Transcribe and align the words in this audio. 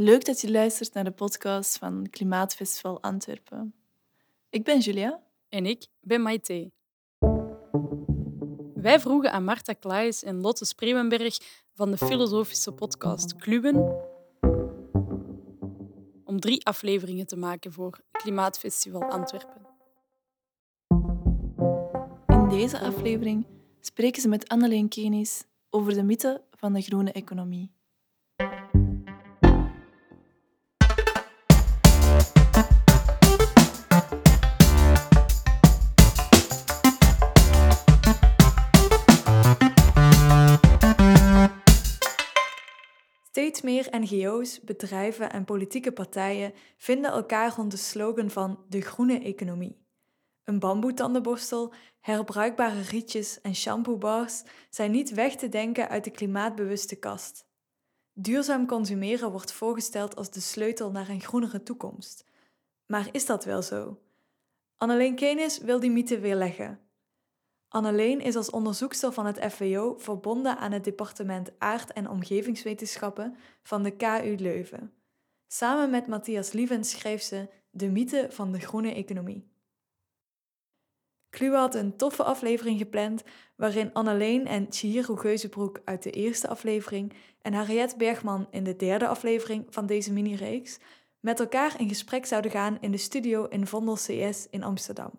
Leuk 0.00 0.24
dat 0.24 0.40
je 0.40 0.50
luistert 0.50 0.94
naar 0.94 1.04
de 1.04 1.10
podcast 1.10 1.78
van 1.78 2.06
Klimaatfestival 2.10 3.02
Antwerpen. 3.02 3.74
Ik 4.50 4.64
ben 4.64 4.78
Julia. 4.78 5.22
En 5.48 5.66
ik 5.66 5.86
ben 6.00 6.22
Maite. 6.22 6.70
Wij 8.74 9.00
vroegen 9.00 9.32
aan 9.32 9.44
Marta 9.44 9.72
Klaes 9.72 10.22
en 10.22 10.40
Lotte 10.40 10.64
Spreeuwenberg 10.64 11.38
van 11.74 11.90
de 11.90 11.96
filosofische 11.96 12.72
podcast 12.72 13.36
Kluwen 13.36 13.96
om 16.24 16.40
drie 16.40 16.66
afleveringen 16.66 17.26
te 17.26 17.36
maken 17.36 17.72
voor 17.72 17.98
Klimaatfestival 18.10 19.02
Antwerpen. 19.02 19.66
In 22.26 22.48
deze 22.48 22.78
aflevering 22.78 23.46
spreken 23.80 24.22
ze 24.22 24.28
met 24.28 24.48
Anneleen 24.48 24.88
Kenis 24.88 25.44
over 25.70 25.94
de 25.94 26.02
mythe 26.02 26.42
van 26.50 26.72
de 26.72 26.80
groene 26.80 27.12
economie. 27.12 27.76
Steeds 43.48 43.62
meer 43.62 44.00
NGO's, 44.00 44.60
bedrijven 44.60 45.30
en 45.30 45.44
politieke 45.44 45.92
partijen 45.92 46.52
vinden 46.76 47.10
elkaar 47.10 47.54
rond 47.56 47.70
de 47.70 47.76
slogan 47.76 48.30
van 48.30 48.64
de 48.68 48.80
groene 48.80 49.20
economie. 49.20 49.78
Een 50.44 50.58
bamboetandenborstel, 50.58 51.72
herbruikbare 52.00 52.80
rietjes 52.80 53.40
en 53.40 53.54
shampoobars 53.54 54.42
zijn 54.70 54.90
niet 54.90 55.10
weg 55.10 55.36
te 55.36 55.48
denken 55.48 55.88
uit 55.88 56.04
de 56.04 56.10
klimaatbewuste 56.10 56.96
kast. 56.96 57.46
Duurzaam 58.12 58.66
consumeren 58.66 59.30
wordt 59.30 59.52
voorgesteld 59.52 60.16
als 60.16 60.30
de 60.30 60.40
sleutel 60.40 60.90
naar 60.90 61.08
een 61.08 61.20
groenere 61.20 61.62
toekomst. 61.62 62.24
Maar 62.86 63.08
is 63.12 63.26
dat 63.26 63.44
wel 63.44 63.62
zo? 63.62 63.98
Anneleen 64.76 65.14
Kenis 65.14 65.58
wil 65.58 65.80
die 65.80 65.90
mythe 65.90 66.18
weerleggen. 66.18 66.80
Anneleen 67.68 68.20
is 68.20 68.36
als 68.36 68.50
onderzoekster 68.50 69.12
van 69.12 69.26
het 69.26 69.52
FWO 69.52 69.94
verbonden 69.98 70.58
aan 70.58 70.72
het 70.72 70.84
departement 70.84 71.50
Aard- 71.58 71.92
en 71.92 72.08
Omgevingswetenschappen 72.08 73.36
van 73.62 73.82
de 73.82 73.90
KU 73.90 74.34
Leuven. 74.38 74.92
Samen 75.46 75.90
met 75.90 76.06
Matthias 76.06 76.52
Lievens 76.52 76.90
schreef 76.90 77.22
ze 77.22 77.48
De 77.70 77.88
mythe 77.88 78.26
van 78.30 78.52
de 78.52 78.60
groene 78.60 78.94
economie. 78.94 79.56
Kluwe 81.30 81.56
had 81.56 81.74
een 81.74 81.96
toffe 81.96 82.22
aflevering 82.22 82.78
gepland 82.78 83.22
waarin 83.56 83.92
Anneleen 83.92 84.46
en 84.46 84.66
Chihiro 84.70 85.16
Geuzebroek 85.16 85.80
uit 85.84 86.02
de 86.02 86.10
eerste 86.10 86.48
aflevering 86.48 87.12
en 87.42 87.52
Harriet 87.52 87.96
Bergman 87.96 88.46
in 88.50 88.64
de 88.64 88.76
derde 88.76 89.06
aflevering 89.06 89.66
van 89.68 89.86
deze 89.86 90.12
mini-reeks 90.12 90.78
met 91.20 91.40
elkaar 91.40 91.80
in 91.80 91.88
gesprek 91.88 92.26
zouden 92.26 92.50
gaan 92.50 92.78
in 92.80 92.90
de 92.90 92.96
studio 92.96 93.44
in 93.44 93.66
Vondel 93.66 93.94
CS 93.94 94.46
in 94.50 94.62
Amsterdam. 94.62 95.10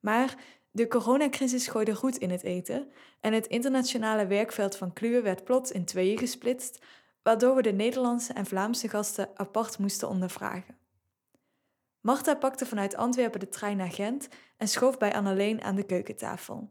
Maar 0.00 0.36
de 0.76 0.88
coronacrisis 0.88 1.66
gooide 1.66 1.94
goed 1.94 2.16
in 2.16 2.30
het 2.30 2.42
eten 2.42 2.90
en 3.20 3.32
het 3.32 3.46
internationale 3.46 4.26
werkveld 4.26 4.76
van 4.76 4.92
Kluwe 4.92 5.22
werd 5.22 5.44
plots 5.44 5.70
in 5.70 5.84
tweeën 5.84 6.18
gesplitst, 6.18 6.84
waardoor 7.22 7.54
we 7.54 7.62
de 7.62 7.72
Nederlandse 7.72 8.32
en 8.32 8.46
Vlaamse 8.46 8.88
gasten 8.88 9.28
apart 9.34 9.78
moesten 9.78 10.08
ondervragen. 10.08 10.78
Marta 12.00 12.34
pakte 12.34 12.66
vanuit 12.66 12.96
Antwerpen 12.96 13.40
de 13.40 13.48
trein 13.48 13.76
naar 13.76 13.90
Gent 13.90 14.28
en 14.56 14.68
schoof 14.68 14.98
bij 14.98 15.14
Anneleen 15.14 15.62
aan 15.62 15.76
de 15.76 15.86
keukentafel. 15.86 16.70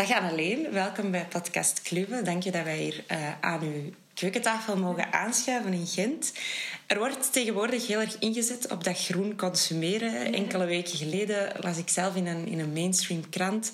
Dag 0.00 0.12
Anneleen, 0.12 0.72
welkom 0.72 1.10
bij 1.10 1.26
podcast 1.28 1.82
Kluwe. 1.82 2.22
Dank 2.22 2.42
je 2.42 2.50
dat 2.50 2.64
wij 2.64 2.78
hier 2.78 3.04
uh, 3.12 3.40
aan 3.40 3.62
uw 3.62 3.90
keukentafel 4.14 4.76
mogen 4.76 5.12
aanschuiven 5.12 5.72
in 5.72 5.86
Gent. 5.86 6.32
Er 6.90 6.98
wordt 6.98 7.32
tegenwoordig 7.32 7.86
heel 7.86 8.00
erg 8.00 8.18
ingezet 8.18 8.70
op 8.70 8.84
dat 8.84 9.04
groen 9.04 9.36
consumeren. 9.36 10.32
Enkele 10.32 10.64
weken 10.64 10.96
geleden 10.96 11.52
las 11.60 11.78
ik 11.78 11.88
zelf 11.88 12.14
in 12.14 12.26
een, 12.26 12.46
in 12.46 12.58
een 12.58 12.72
mainstream 12.72 13.28
krant 13.28 13.70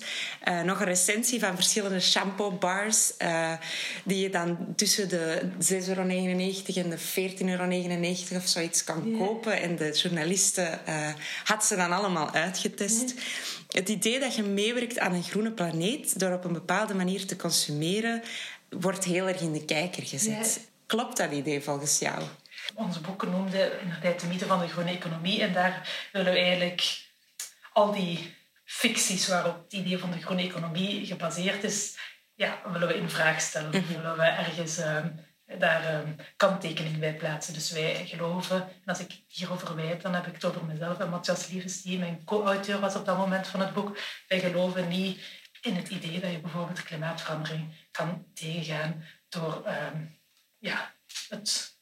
uh, 0.47 0.61
nog 0.61 0.79
een 0.79 0.85
recensie 0.85 1.39
van 1.39 1.55
verschillende 1.55 1.99
shampoo 1.99 2.51
bars 2.51 3.11
uh, 3.21 3.53
die 4.03 4.19
je 4.19 4.29
dan 4.29 4.57
tussen 4.75 5.09
de 5.09 5.41
6,99 5.41 5.87
euro 5.87 6.01
en 6.01 6.89
de 6.89 6.99
14,99 6.99 7.45
euro 7.45 8.35
of 8.35 8.47
zoiets 8.47 8.83
kan 8.83 9.15
kopen. 9.17 9.61
En 9.61 9.75
de 9.75 9.91
journalisten 9.91 10.79
uh, 10.89 11.07
had 11.43 11.65
ze 11.65 11.75
dan 11.75 11.91
allemaal 11.91 12.31
uitgetest. 12.31 13.09
Yeah. 13.09 13.23
Het 13.69 13.89
idee 13.89 14.19
dat 14.19 14.35
je 14.35 14.43
meewerkt 14.43 14.99
aan 14.99 15.13
een 15.13 15.23
groene 15.23 15.51
planeet 15.51 16.19
door 16.19 16.33
op 16.33 16.43
een 16.43 16.53
bepaalde 16.53 16.93
manier 16.93 17.25
te 17.25 17.35
consumeren, 17.35 18.21
wordt 18.69 19.03
heel 19.03 19.27
erg 19.27 19.41
in 19.41 19.53
de 19.53 19.65
kijker 19.65 20.03
gezet. 20.03 20.59
Klopt 20.85 21.17
dat 21.17 21.31
idee 21.31 21.61
volgens 21.61 21.99
jou? 21.99 22.23
Onze 22.75 23.01
boeken 23.01 23.31
noemden 23.31 23.81
inderdaad 23.81 24.19
de 24.19 24.27
mythe 24.27 24.45
van 24.45 24.59
de 24.59 24.67
groene 24.67 24.91
economie. 24.91 25.41
En 25.41 25.53
daar 25.53 26.07
willen 26.11 26.33
we 26.33 26.39
eigenlijk 26.39 27.05
al 27.73 27.91
die 27.91 28.35
ficties 28.65 29.27
waarop 29.27 29.63
het 29.63 29.73
idee 29.73 29.97
van 29.97 30.11
de 30.11 30.21
groene 30.21 30.41
economie 30.41 31.05
gebaseerd 31.05 31.63
is, 31.63 31.97
ja, 32.35 32.61
willen 32.71 32.87
we 32.87 32.97
in 32.97 33.09
vraag 33.09 33.41
stellen. 33.41 33.69
Mm 33.69 33.83
-hmm. 33.83 33.95
Willen 33.95 34.17
we 34.17 34.23
ergens 34.23 34.79
uh, 34.79 35.05
daar 35.59 35.95
um, 35.95 36.15
kanttekening 36.35 36.99
bij 36.99 37.15
plaatsen. 37.15 37.53
Dus 37.53 37.71
wij 37.71 38.05
geloven, 38.05 38.61
en 38.61 38.85
als 38.85 38.99
ik 38.99 39.21
hierover 39.27 39.75
wijt, 39.75 40.01
dan 40.01 40.13
heb 40.13 40.27
ik 40.27 40.33
het 40.33 40.45
over 40.45 40.65
mezelf 40.65 40.99
en 40.99 41.09
Matthias 41.09 41.47
Lievens, 41.47 41.81
die 41.81 41.99
mijn 41.99 42.23
co-auteur 42.23 42.79
was 42.79 42.95
op 42.95 43.05
dat 43.05 43.17
moment 43.17 43.47
van 43.47 43.59
het 43.59 43.73
boek. 43.73 43.97
Wij 44.27 44.39
geloven 44.39 44.87
niet 44.87 45.21
in 45.61 45.75
het 45.75 45.89
idee 45.89 46.19
dat 46.19 46.31
je 46.31 46.39
bijvoorbeeld 46.39 46.83
klimaatverandering 46.83 47.87
kan 47.91 48.25
tegengaan 48.33 49.03
door 49.29 49.63
um, 49.67 50.19
ja, 50.57 50.93
het 51.29 51.76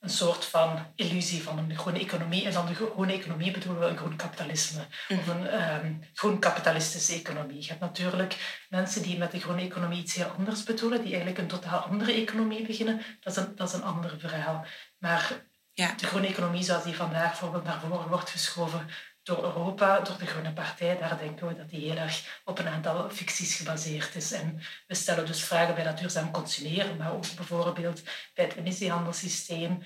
een 0.00 0.10
soort 0.10 0.44
van 0.44 0.92
illusie 0.94 1.42
van 1.42 1.58
een 1.58 1.78
groene 1.78 1.98
economie. 1.98 2.44
En 2.44 2.52
dan 2.52 2.66
de 2.66 2.74
groene 2.74 3.12
economie 3.12 3.50
bedoelen 3.50 3.82
we 3.82 3.88
een 3.88 3.96
groen 3.96 4.16
kapitalisme. 4.16 4.86
Mm. 5.08 5.18
Of 5.18 5.26
een 5.26 5.62
um, 5.84 6.00
groen 6.14 6.38
kapitalistische 6.38 7.14
economie. 7.14 7.62
Je 7.62 7.68
hebt 7.68 7.80
natuurlijk 7.80 8.64
mensen 8.68 9.02
die 9.02 9.18
met 9.18 9.30
de 9.30 9.40
groene 9.40 9.62
economie 9.62 10.02
iets 10.02 10.14
heel 10.14 10.34
anders 10.38 10.62
bedoelen. 10.62 10.98
Die 11.02 11.08
eigenlijk 11.08 11.38
een 11.38 11.46
totaal 11.46 11.78
andere 11.78 12.12
economie 12.12 12.66
beginnen. 12.66 13.02
Dat 13.20 13.36
is 13.36 13.42
een, 13.42 13.56
dat 13.56 13.68
is 13.68 13.74
een 13.74 13.82
ander 13.82 14.14
verhaal. 14.18 14.66
Maar 14.98 15.48
ja. 15.72 15.94
de 15.96 16.06
groene 16.06 16.26
economie 16.26 16.62
zoals 16.62 16.84
die 16.84 16.96
vandaag 16.96 17.28
bijvoorbeeld 17.28 17.64
naar 17.64 17.80
voren 17.80 18.08
wordt 18.08 18.30
geschoven 18.30 18.88
door 19.30 19.44
Europa, 19.44 20.00
door 20.00 20.18
de 20.18 20.26
Groene 20.26 20.52
Partij, 20.52 20.98
daar 20.98 21.18
denken 21.18 21.46
we 21.46 21.54
dat 21.54 21.70
die 21.70 21.80
heel 21.80 21.96
erg 21.96 22.40
op 22.44 22.58
een 22.58 22.68
aantal 22.68 23.10
ficties 23.10 23.54
gebaseerd 23.56 24.14
is. 24.14 24.32
En 24.32 24.60
we 24.86 24.94
stellen 24.94 25.26
dus 25.26 25.44
vragen 25.44 25.74
bij 25.74 25.84
dat 25.84 25.98
duurzaam 25.98 26.30
consumeren, 26.30 26.96
maar 26.96 27.12
ook 27.12 27.34
bijvoorbeeld 27.36 28.02
bij 28.34 28.44
het 28.44 28.56
emissiehandelssysteem, 28.56 29.82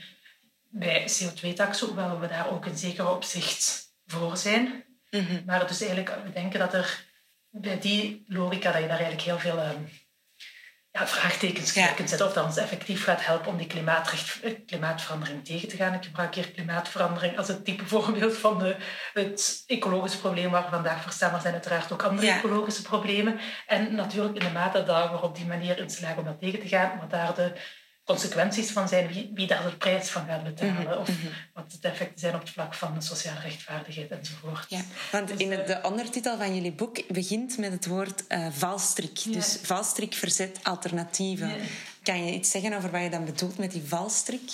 bij 0.68 1.08
CO2-taxen, 1.08 1.86
hoewel 1.86 2.20
we 2.20 2.26
daar 2.26 2.50
ook 2.50 2.66
in 2.66 2.76
zekere 2.76 3.08
opzicht 3.08 3.92
voor 4.06 4.36
zijn. 4.36 4.84
Mm 5.10 5.26
-hmm. 5.26 5.42
Maar 5.46 5.66
dus 5.66 5.80
eigenlijk, 5.80 6.24
we 6.24 6.32
denken 6.32 6.58
dat 6.58 6.74
er 6.74 7.04
bij 7.50 7.78
die 7.78 8.24
logica, 8.26 8.72
dat 8.72 8.80
je 8.80 8.88
daar 8.88 8.98
eigenlijk 8.98 9.28
heel 9.28 9.38
veel 9.38 9.58
um, 9.58 9.88
ja, 10.98 11.06
vraagtekens 11.06 11.74
ja. 11.74 11.86
kunt 11.86 12.08
zetten. 12.08 12.26
Of 12.26 12.32
dat 12.32 12.44
ons 12.44 12.56
effectief 12.56 13.04
gaat 13.04 13.24
helpen 13.24 13.48
om 13.48 13.56
die 13.56 13.66
klimaatverandering 14.66 15.44
tegen 15.44 15.68
te 15.68 15.76
gaan. 15.76 15.94
Ik 15.94 16.04
gebruik 16.04 16.34
hier 16.34 16.50
klimaatverandering 16.50 17.38
als 17.38 17.48
het 17.48 17.64
type 17.64 17.86
voorbeeld 17.86 18.36
van 18.36 18.58
de, 18.58 18.76
het 19.12 19.62
ecologische 19.66 20.18
probleem 20.18 20.50
waar 20.50 20.64
we 20.64 20.70
vandaag 20.70 21.02
voor 21.02 21.12
staan. 21.12 21.32
Maar 21.32 21.40
zijn 21.40 21.52
uiteraard 21.52 21.92
ook 21.92 22.02
andere 22.02 22.26
ja. 22.26 22.36
ecologische 22.36 22.82
problemen. 22.82 23.40
En 23.66 23.94
natuurlijk 23.94 24.34
in 24.34 24.44
de 24.44 24.52
mate 24.52 24.84
dat 24.84 25.10
we 25.10 25.22
op 25.22 25.36
die 25.36 25.46
manier 25.46 25.78
in 25.78 25.90
slagen 25.90 26.18
om 26.18 26.24
dat 26.24 26.40
tegen 26.40 26.60
te 26.60 26.68
gaan, 26.68 26.98
wat 27.00 27.10
daar 27.10 27.34
de 27.34 27.52
consequenties 28.04 28.70
van 28.70 28.88
zijn, 28.88 29.06
wie, 29.06 29.30
wie 29.34 29.46
daar 29.46 29.62
de 29.62 29.76
prijs 29.76 30.08
van 30.08 30.26
gaat 30.26 30.42
betalen. 30.42 30.74
-hmm. 30.74 30.92
Of 30.92 31.08
wat 31.52 31.76
de 31.80 31.88
effecten 31.88 32.18
zijn 32.18 32.34
op 32.34 32.40
het 32.40 32.50
vlak 32.50 32.74
van 32.74 32.94
de 32.94 33.00
sociale 33.00 33.40
rechtvaardigheid 33.40 34.10
enzovoort. 34.10 34.66
Ja, 34.68 34.80
want 35.12 35.28
dus, 35.28 35.36
in 35.36 35.52
het, 35.52 35.66
de 35.66 35.80
ondertitel 35.82 36.36
van 36.36 36.54
jullie 36.54 36.72
boek 36.72 37.12
begint 37.12 37.58
met 37.58 37.72
het 37.72 37.86
woord 37.86 38.24
uh, 38.28 38.46
valstrik. 38.50 39.16
Ja. 39.16 39.32
Dus 39.32 39.58
valstrik 39.62 40.14
verzet 40.14 40.58
alternatieven. 40.62 41.48
Ja. 41.48 41.64
Kan 42.02 42.26
je 42.26 42.32
iets 42.32 42.50
zeggen 42.50 42.72
over 42.72 42.90
wat 42.90 43.02
je 43.02 43.10
dan 43.10 43.24
bedoelt 43.24 43.58
met 43.58 43.70
die 43.70 43.84
valstrik? 43.84 44.50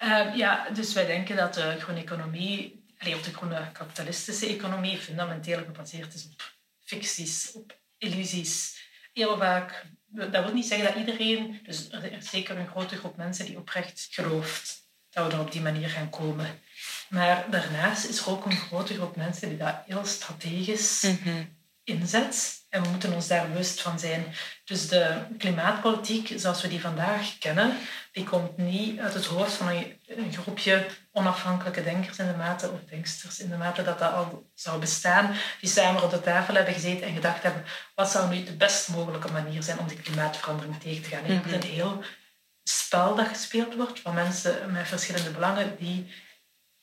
Uh, 0.00 0.36
ja, 0.36 0.70
dus 0.70 0.92
wij 0.92 1.06
denken 1.06 1.36
dat 1.36 1.54
de 1.54 1.76
groene 1.80 2.00
economie, 2.00 2.84
of 2.98 3.22
de 3.22 3.32
groene 3.32 3.72
kapitalistische 3.72 4.46
economie, 4.46 4.98
fundamenteel 4.98 5.58
gebaseerd 5.58 6.14
is 6.14 6.24
op 6.24 6.54
ficties, 6.84 7.52
op 7.52 7.78
illusies. 7.98 8.82
Heel 9.12 9.38
vaak 9.38 9.84
dat 10.14 10.44
wil 10.44 10.52
niet 10.54 10.66
zeggen 10.66 10.86
dat 10.86 10.96
iedereen, 10.96 11.60
dus 11.64 11.90
er 11.90 12.12
is 12.12 12.30
zeker 12.30 12.56
een 12.58 12.68
grote 12.68 12.96
groep 12.96 13.16
mensen 13.16 13.46
die 13.46 13.58
oprecht 13.58 14.08
gelooft 14.10 14.82
dat 15.10 15.26
we 15.26 15.32
er 15.32 15.40
op 15.40 15.52
die 15.52 15.60
manier 15.60 15.88
gaan 15.88 16.10
komen. 16.10 16.46
Maar 17.08 17.44
daarnaast 17.50 18.04
is 18.04 18.18
er 18.18 18.30
ook 18.30 18.44
een 18.44 18.56
grote 18.56 18.94
groep 18.94 19.16
mensen 19.16 19.48
die 19.48 19.58
dat 19.58 19.74
heel 19.86 20.04
strategisch 20.04 21.02
Mhm. 21.02 21.44
inzet. 21.84 22.62
En 22.68 22.82
we 22.82 22.88
moeten 22.88 23.12
ons 23.12 23.26
daar 23.26 23.48
bewust 23.48 23.80
van 23.82 23.98
zijn. 23.98 24.24
Dus 24.64 24.88
de 24.88 25.16
klimaatpolitiek, 25.38 26.32
zoals 26.36 26.62
we 26.62 26.68
die 26.68 26.80
vandaag 26.80 27.38
kennen, 27.38 27.76
die 28.12 28.24
komt 28.24 28.56
niet 28.56 28.98
uit 29.00 29.14
het 29.14 29.24
hoofd 29.24 29.52
van 29.52 29.68
een, 29.68 29.93
een 30.06 30.32
groepje 30.32 30.86
onafhankelijke 31.12 31.82
denkers 31.82 32.18
in 32.18 32.26
de 32.26 32.36
mate, 32.36 32.70
of 32.70 32.80
denksters 32.80 33.40
in 33.40 33.48
de 33.48 33.56
mate 33.56 33.82
dat 33.82 33.98
dat 33.98 34.12
al 34.12 34.50
zou 34.54 34.80
bestaan, 34.80 35.36
die 35.60 35.70
samen 35.70 36.02
op 36.02 36.10
de 36.10 36.20
tafel 36.20 36.54
hebben 36.54 36.74
gezeten 36.74 37.06
en 37.06 37.14
gedacht 37.14 37.42
hebben, 37.42 37.64
wat 37.94 38.10
zou 38.10 38.34
nu 38.34 38.44
de 38.44 38.56
best 38.56 38.88
mogelijke 38.88 39.32
manier 39.32 39.62
zijn 39.62 39.78
om 39.78 39.88
die 39.88 40.00
klimaatverandering 40.00 40.80
tegen 40.80 41.02
te 41.02 41.08
gaan. 41.08 41.26
Je 41.26 41.32
hebt 41.32 41.64
een 41.64 41.70
heel 41.70 42.02
spel 42.64 43.14
dat 43.14 43.28
gespeeld 43.28 43.74
wordt 43.74 44.00
van 44.00 44.14
mensen 44.14 44.72
met 44.72 44.88
verschillende 44.88 45.30
belangen 45.30 45.76
die 45.78 46.12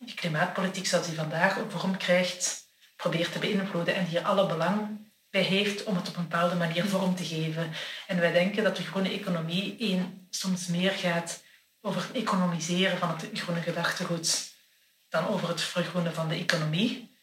die 0.06 0.16
klimaatpolitiek 0.16 0.86
zoals 0.86 1.08
die 1.08 1.16
vandaag 1.16 1.60
vorm 1.70 1.98
krijgt, 1.98 2.68
probeert 2.96 3.32
te 3.32 3.40
beïnvloeden 3.40 3.96
en 3.96 4.06
die 4.06 4.20
er 4.20 4.26
alle 4.26 4.48
belang 4.48 5.10
bij 5.30 5.42
heeft 5.42 5.84
om 5.84 5.96
het 5.96 6.08
op 6.10 6.16
een 6.16 6.28
bepaalde 6.28 6.56
manier 6.56 6.86
vorm 6.86 7.16
te 7.16 7.26
geven. 7.26 7.72
En 8.08 8.20
wij 8.20 8.32
denken 8.32 8.64
dat 8.64 8.76
de 8.76 8.84
groene 8.84 9.12
economie 9.12 9.76
één, 9.80 10.28
soms 10.30 10.68
meer 10.68 10.92
gaat 10.92 11.42
over 11.82 12.02
het 12.02 12.12
economiseren 12.12 12.98
van 12.98 13.10
het 13.10 13.30
groene 13.34 13.62
gedachtegoed 13.62 14.54
dan 15.10 15.28
over 15.28 15.48
het 15.48 15.62
vergroenen 15.62 16.14
van 16.14 16.28
de 16.28 16.36
economie. 16.36 17.16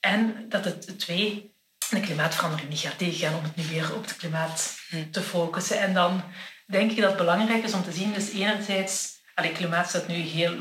En 0.00 0.48
dat 0.48 0.64
het 0.64 0.98
twee, 0.98 1.54
de 1.90 2.00
klimaatverandering 2.00 2.68
niet 2.68 2.78
gaat 2.78 2.98
tegengaan 2.98 3.38
om 3.38 3.44
het 3.44 3.56
nu 3.56 3.64
weer 3.66 3.94
op 3.94 4.04
het 4.04 4.16
klimaat 4.16 4.78
te 5.10 5.22
focussen. 5.22 5.80
En 5.80 5.94
dan 5.94 6.22
denk 6.66 6.90
ik 6.90 6.96
dat 6.96 7.08
het 7.08 7.18
belangrijk 7.18 7.64
is 7.64 7.72
om 7.72 7.82
te 7.82 7.92
zien, 7.92 8.12
dus 8.12 8.30
enerzijds, 8.30 9.20
allee, 9.34 9.52
klimaat 9.52 9.88
staat 9.88 10.06
nu 10.06 10.14
heel 10.14 10.56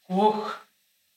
hoog 0.00 0.68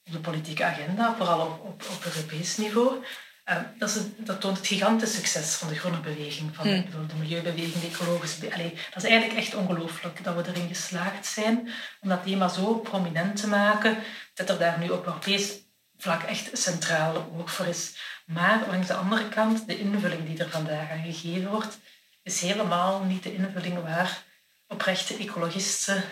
op 0.05 0.11
de 0.11 0.19
politieke 0.19 0.63
agenda, 0.63 1.15
vooral 1.15 1.47
op, 1.47 1.65
op, 1.65 1.83
op 1.89 2.05
Europees 2.05 2.57
niveau. 2.57 3.05
Uh, 3.49 3.57
dat, 3.77 3.89
is 3.89 3.95
een, 3.95 4.15
dat, 4.17 4.41
toont 4.41 4.57
het 4.57 4.67
gigantisch 4.67 5.15
succes 5.15 5.55
van 5.55 5.67
de 5.67 5.75
groene 5.75 5.99
beweging, 5.99 6.55
van 6.55 6.63
de, 6.63 6.83
de 7.07 7.15
milieubeweging, 7.15 7.81
de 7.81 7.87
ecologische 7.87 8.39
beweging. 8.39 8.73
Dat 8.93 9.03
is 9.03 9.09
eigenlijk 9.09 9.39
echt 9.39 9.55
ongelooflijk 9.55 10.23
dat 10.23 10.35
we 10.35 10.47
erin 10.47 10.67
geslaagd 10.67 11.25
zijn 11.25 11.69
om 12.01 12.09
dat 12.09 12.23
thema 12.23 12.47
zo 12.47 12.75
prominent 12.75 13.35
te 13.35 13.47
maken, 13.47 13.97
dat 14.33 14.49
er 14.49 14.59
daar 14.59 14.79
nu 14.79 14.89
op 14.89 15.05
Europees 15.05 15.51
vlak 15.97 16.23
echt 16.23 16.49
centraal 16.57 17.33
oog 17.37 17.51
voor 17.51 17.65
is. 17.65 17.97
Maar 18.25 18.67
langs 18.69 18.87
de 18.87 18.93
andere 18.93 19.29
kant, 19.29 19.67
de 19.67 19.79
invulling 19.79 20.25
die 20.25 20.39
er 20.39 20.49
vandaag 20.49 20.91
aan 20.91 21.03
gegeven 21.03 21.49
wordt, 21.49 21.77
is 22.21 22.41
helemaal 22.41 23.03
niet 23.03 23.23
de 23.23 23.33
invulling 23.33 23.83
waar 23.83 24.23
oprechte 24.67 25.17
ecologisten 25.17 26.03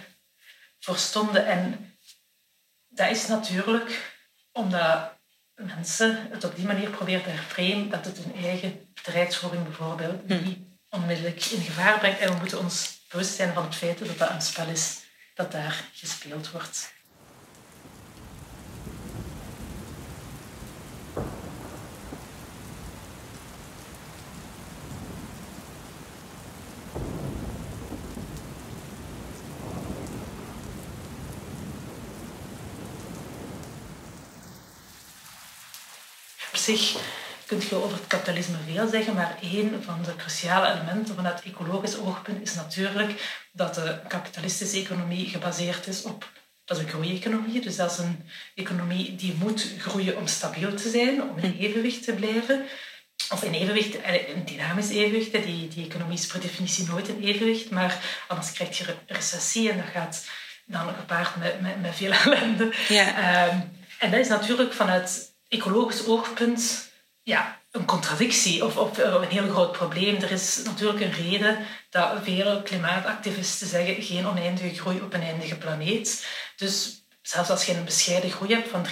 voor 0.80 0.98
stonden. 0.98 1.46
En 1.46 1.96
dat 2.88 3.10
is 3.10 3.28
natuurlijk 3.28 4.14
omdat 4.52 5.20
mensen 5.56 6.28
het 6.32 6.44
op 6.44 6.56
die 6.56 6.66
manier 6.66 6.90
proberen 6.90 7.24
te 7.24 7.30
herframen 7.30 7.90
dat 7.90 8.06
het 8.06 8.18
hun 8.18 8.36
eigen 8.36 8.94
bedrijfsvoering 8.94 9.64
bijvoorbeeld 9.64 10.28
niet 10.28 10.60
onmiddellijk 10.90 11.46
in 11.46 11.62
gevaar 11.62 12.00
brengt. 12.00 12.20
En 12.20 12.30
we 12.30 12.40
moeten 12.40 12.60
ons 12.60 13.06
bewust 13.10 13.36
zijn 13.36 13.54
van 13.54 13.64
het 13.64 13.76
feit 13.76 14.00
dat 14.00 14.18
dat 14.18 14.30
een 14.30 14.42
spel 14.42 14.68
is 14.68 15.00
dat 15.34 15.52
daar 15.52 15.84
gespeeld 15.94 16.52
wordt. 16.52 16.94
Zich 36.78 37.02
kun 37.46 37.62
je 37.70 37.76
over 37.76 37.98
het 37.98 38.08
kapitalisme 38.08 38.58
veel 38.68 38.88
zeggen, 38.90 39.14
maar 39.14 39.38
een 39.42 39.84
van 39.86 40.04
de 40.04 40.16
cruciale 40.16 40.74
elementen 40.74 41.16
vanuit 41.16 41.44
het 41.44 41.54
ecologisch 41.54 41.98
oogpunt 41.98 42.42
is 42.42 42.54
natuurlijk 42.54 43.42
dat 43.52 43.76
de 43.76 44.00
kapitalistische 44.08 44.78
economie 44.78 45.30
gebaseerd 45.30 45.88
is 45.88 46.04
op 46.04 46.30
dat 46.66 46.78
is 46.78 46.84
een 46.84 46.90
groeieconomie, 46.90 47.62
dus 47.62 47.76
dat 47.76 47.92
is 47.92 47.98
een 47.98 48.30
economie 48.56 49.16
die 49.16 49.36
moet 49.40 49.74
groeien 49.78 50.18
om 50.18 50.28
stabiel 50.28 50.74
te 50.74 50.90
zijn, 50.90 51.22
om 51.24 51.38
in 51.38 51.58
evenwicht 51.60 52.04
te 52.04 52.14
blijven. 52.14 52.66
Of 53.32 53.44
in 53.44 53.54
evenwicht, 53.54 53.96
een 53.96 54.46
dynamisch 54.46 54.90
evenwicht. 54.90 55.32
Die, 55.32 55.68
die 55.68 55.86
economie 55.86 56.18
is 56.18 56.28
per 56.28 56.42
definitie 56.42 56.88
nooit 56.88 57.08
in 57.08 57.22
evenwicht, 57.22 57.70
maar 57.70 57.98
anders 58.28 58.52
krijg 58.52 58.78
je 58.78 58.96
recessie 59.08 59.72
en 59.72 59.78
dat 59.78 59.86
gaat 59.94 60.26
dan 60.66 60.88
gepaard 60.88 61.36
met, 61.36 61.62
met, 61.62 61.82
met 61.82 61.96
veel 61.96 62.12
ellende. 62.24 62.74
Ja. 62.88 63.48
Um, 63.48 63.80
en 64.00 64.12
dat 64.12 64.20
is 64.20 64.28
natuurlijk 64.28 64.74
vanuit 64.74 65.31
ecologisch 65.52 66.06
oogpunt 66.06 66.90
ja, 67.24 67.60
een 67.72 67.86
contradictie 67.86 68.66
of, 68.66 68.78
of, 68.78 68.98
een 68.98 69.24
heel 69.24 69.50
groot 69.50 69.72
probleem. 69.72 70.16
Er 70.16 70.32
is 70.32 70.62
natuurlijk 70.64 71.00
een 71.00 71.12
reden 71.12 71.58
dat 71.90 72.20
vele 72.24 72.62
klimaatactivisten 72.64 73.68
zeggen 73.68 74.02
geen 74.02 74.28
oneindige 74.28 74.76
groei 74.76 75.02
op 75.02 75.14
een 75.14 75.22
eindige 75.22 75.58
planeet. 75.58 76.28
Dus 76.56 77.06
zelfs 77.22 77.50
als 77.50 77.66
je 77.66 77.74
een 77.74 77.86
bescheiden 77.86 78.32
groei 78.32 78.54
hebt 78.54 78.70
van 78.70 78.86
3% 78.86 78.90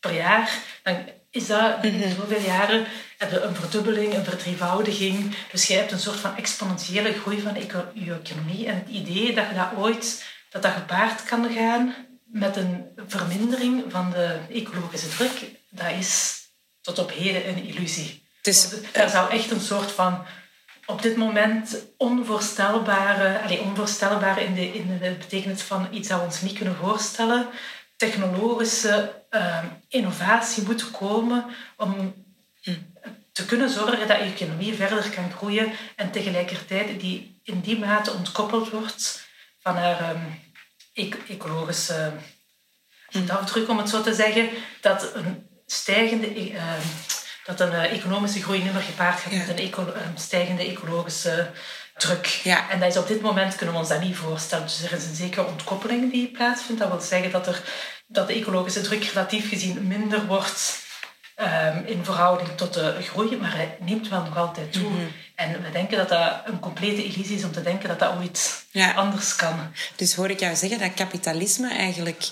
per 0.00 0.14
jaar, 0.14 0.58
dan 0.82 1.08
is 1.30 1.46
dat 1.46 1.84
in 1.84 2.14
zoveel 2.16 2.40
jaren 2.40 2.86
hebben 3.18 3.46
een 3.46 3.54
verdubbeling, 3.54 4.14
een 4.14 4.24
verdrievoudiging. 4.24 5.36
Dus 5.50 5.66
je 5.66 5.74
hebt 5.74 5.92
een 5.92 5.98
soort 5.98 6.20
van 6.20 6.36
exponentiële 6.36 7.12
groei 7.12 7.40
van 7.40 7.54
je 7.94 8.14
economie. 8.22 8.66
En 8.66 8.74
het 8.74 8.88
idee 8.88 9.34
dat 9.34 9.48
je 9.48 9.54
dat 9.54 9.76
ooit 9.76 10.24
dat 10.50 10.62
dat 10.62 10.72
gepaard 10.72 11.24
kan 11.24 11.52
gaan 11.52 11.94
met 12.34 12.56
een 12.56 12.86
vermindering 13.06 13.84
van 13.88 14.10
de 14.10 14.38
ecologische 14.50 15.08
druk, 15.08 15.50
dat 15.70 15.90
is 15.98 16.40
tot 16.80 16.98
op 16.98 17.12
heden 17.12 17.48
een 17.48 17.64
illusie. 17.64 18.28
Dus, 18.42 18.72
er 18.92 19.08
zou 19.08 19.30
echt 19.30 19.50
een 19.50 19.60
soort 19.60 19.92
van 19.92 20.24
op 20.86 21.02
dit 21.02 21.16
moment 21.16 21.76
onvoorstelbare, 21.96 23.40
allez, 23.40 23.60
onvoorstelbare 23.60 24.44
in 24.44 24.54
de, 24.54 24.72
in 24.72 24.98
de 24.98 25.16
betekenis 25.18 25.62
van 25.62 25.88
iets 25.90 26.08
dat 26.08 26.18
we 26.18 26.24
ons 26.24 26.40
niet 26.40 26.56
kunnen 26.58 26.76
voorstellen, 26.76 27.48
technologische 27.96 29.22
uh, 29.30 29.64
innovatie 29.88 30.62
moet 30.62 30.90
komen 30.90 31.44
om 31.76 32.14
te 33.32 33.46
kunnen 33.46 33.70
zorgen 33.70 34.08
dat 34.08 34.18
je 34.18 34.24
economie 34.24 34.74
verder 34.74 35.10
kan 35.10 35.30
groeien 35.30 35.72
en 35.96 36.10
tegelijkertijd 36.10 37.00
die 37.00 37.40
in 37.42 37.60
die 37.60 37.78
mate 37.78 38.12
ontkoppeld 38.12 38.70
wordt 38.70 39.28
van 39.58 39.76
haar 39.76 40.10
um, 40.10 40.42
ecologische 41.28 42.12
voetafdruk, 43.08 43.68
om 43.68 43.78
het 43.78 43.88
zo 43.88 44.02
te 44.02 44.14
zeggen, 44.14 44.48
dat 44.80 45.14
een 45.14 45.48
stijgende, 45.66 46.50
uh, 46.50 46.62
dat 47.44 47.60
een 47.60 47.72
uh, 47.72 47.92
economische 47.92 48.42
groei 48.42 48.62
niet 48.62 48.72
meer 48.72 48.82
gepaard 48.82 49.20
gaat 49.20 49.32
ja. 49.32 49.38
met 49.38 49.48
een, 49.48 49.58
eco 49.58 49.82
een, 49.82 50.18
stijgende 50.18 50.62
ecologische 50.62 51.50
druk. 51.96 52.26
Ja. 52.26 52.70
En 52.70 52.80
dat 52.80 52.90
is 52.90 52.96
op 52.96 53.08
dit 53.08 53.20
moment 53.20 53.54
kunnen 53.54 53.74
we 53.74 53.80
ons 53.80 53.90
dat 53.90 54.00
niet 54.00 54.16
voorstellen. 54.16 54.66
Dus 54.66 54.82
er 54.82 54.92
is 54.92 55.04
een 55.04 55.14
zekere 55.14 55.46
ontkoppeling 55.46 56.12
die 56.12 56.30
plaatsvindt. 56.30 56.80
Dat 56.80 56.90
wil 56.90 57.00
zeggen 57.00 57.30
dat, 57.30 57.46
er, 57.46 57.62
dat 58.06 58.26
de 58.26 58.34
ecologische 58.34 58.80
druk 58.80 59.04
relatief 59.04 59.48
gezien 59.48 59.86
minder 59.86 60.26
wordt 60.26 60.83
um, 61.40 61.84
in 61.86 62.04
verhouding 62.04 62.48
tot 62.56 62.74
de 62.74 62.96
groei, 63.02 63.36
maar 63.36 63.58
het 63.58 63.80
neemt 63.80 64.08
wel 64.08 64.22
nog 64.22 64.36
altijd 64.36 64.72
toe. 64.72 64.88
Mhm. 64.90 65.00
En 65.34 65.62
we 65.62 65.70
denken 65.72 65.96
dat 65.98 66.08
dat 66.08 66.32
een 66.44 66.58
complete 66.60 67.04
illusie 67.04 67.36
is 67.36 67.44
om 67.44 67.52
te 67.52 67.62
denken 67.62 67.88
dat 67.88 67.98
dat 67.98 68.14
ooit 68.16 68.64
Ja. 68.70 68.92
anders 68.92 69.36
kan. 69.36 69.54
Dus 69.96 70.14
hoor 70.14 70.30
ik 70.30 70.40
jou 70.40 70.56
zeggen 70.56 70.78
dat 70.78 70.94
kapitalisme 70.94 71.68
eigenlijk 71.74 72.28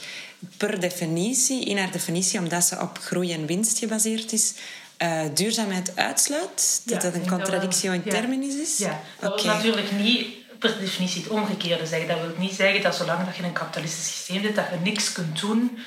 per 0.57 0.81
definitie, 0.81 1.65
in 1.65 1.79
haar 1.79 1.91
definitie, 1.91 2.39
omdat 2.39 2.65
ze 2.65 2.81
op 2.81 2.99
groei 2.99 3.33
en 3.33 3.47
winst 3.47 3.79
gebaseerd 3.79 4.33
is, 4.33 4.55
eh, 4.97 5.21
duurzaamheid 5.35 5.93
uitsluit? 5.97 6.81
Dat 6.85 7.03
Ja, 7.03 7.11
dat 7.11 7.15
een 7.21 7.29
contradictio 7.29 7.93
in 7.93 8.03
terminis 8.03 8.55
is? 8.55 8.79
Ja, 8.79 9.01
dat 9.21 9.33
Oké. 9.33 9.43
wil 9.43 9.53
natuurlijk 9.55 9.93
niet 9.93 10.27
per 10.59 10.79
definitie 10.81 11.23
het 11.23 11.31
omgekeerde 11.31 11.87
zeggen. 11.87 12.09
Dat 12.09 12.21
wil 12.21 12.35
niet 12.39 12.55
zeggen 12.55 12.83
dat 12.83 12.95
zolang 12.97 13.25
dat 13.25 13.35
je 13.37 13.43
in 13.43 13.49
een 13.49 13.55
kapitalistisch 13.55 14.07
systeem 14.07 14.43
zit, 14.43 14.55
dat 14.57 14.65
je 14.71 14.77
niks 14.91 15.13
kunt 15.13 15.41
doen 15.41 15.79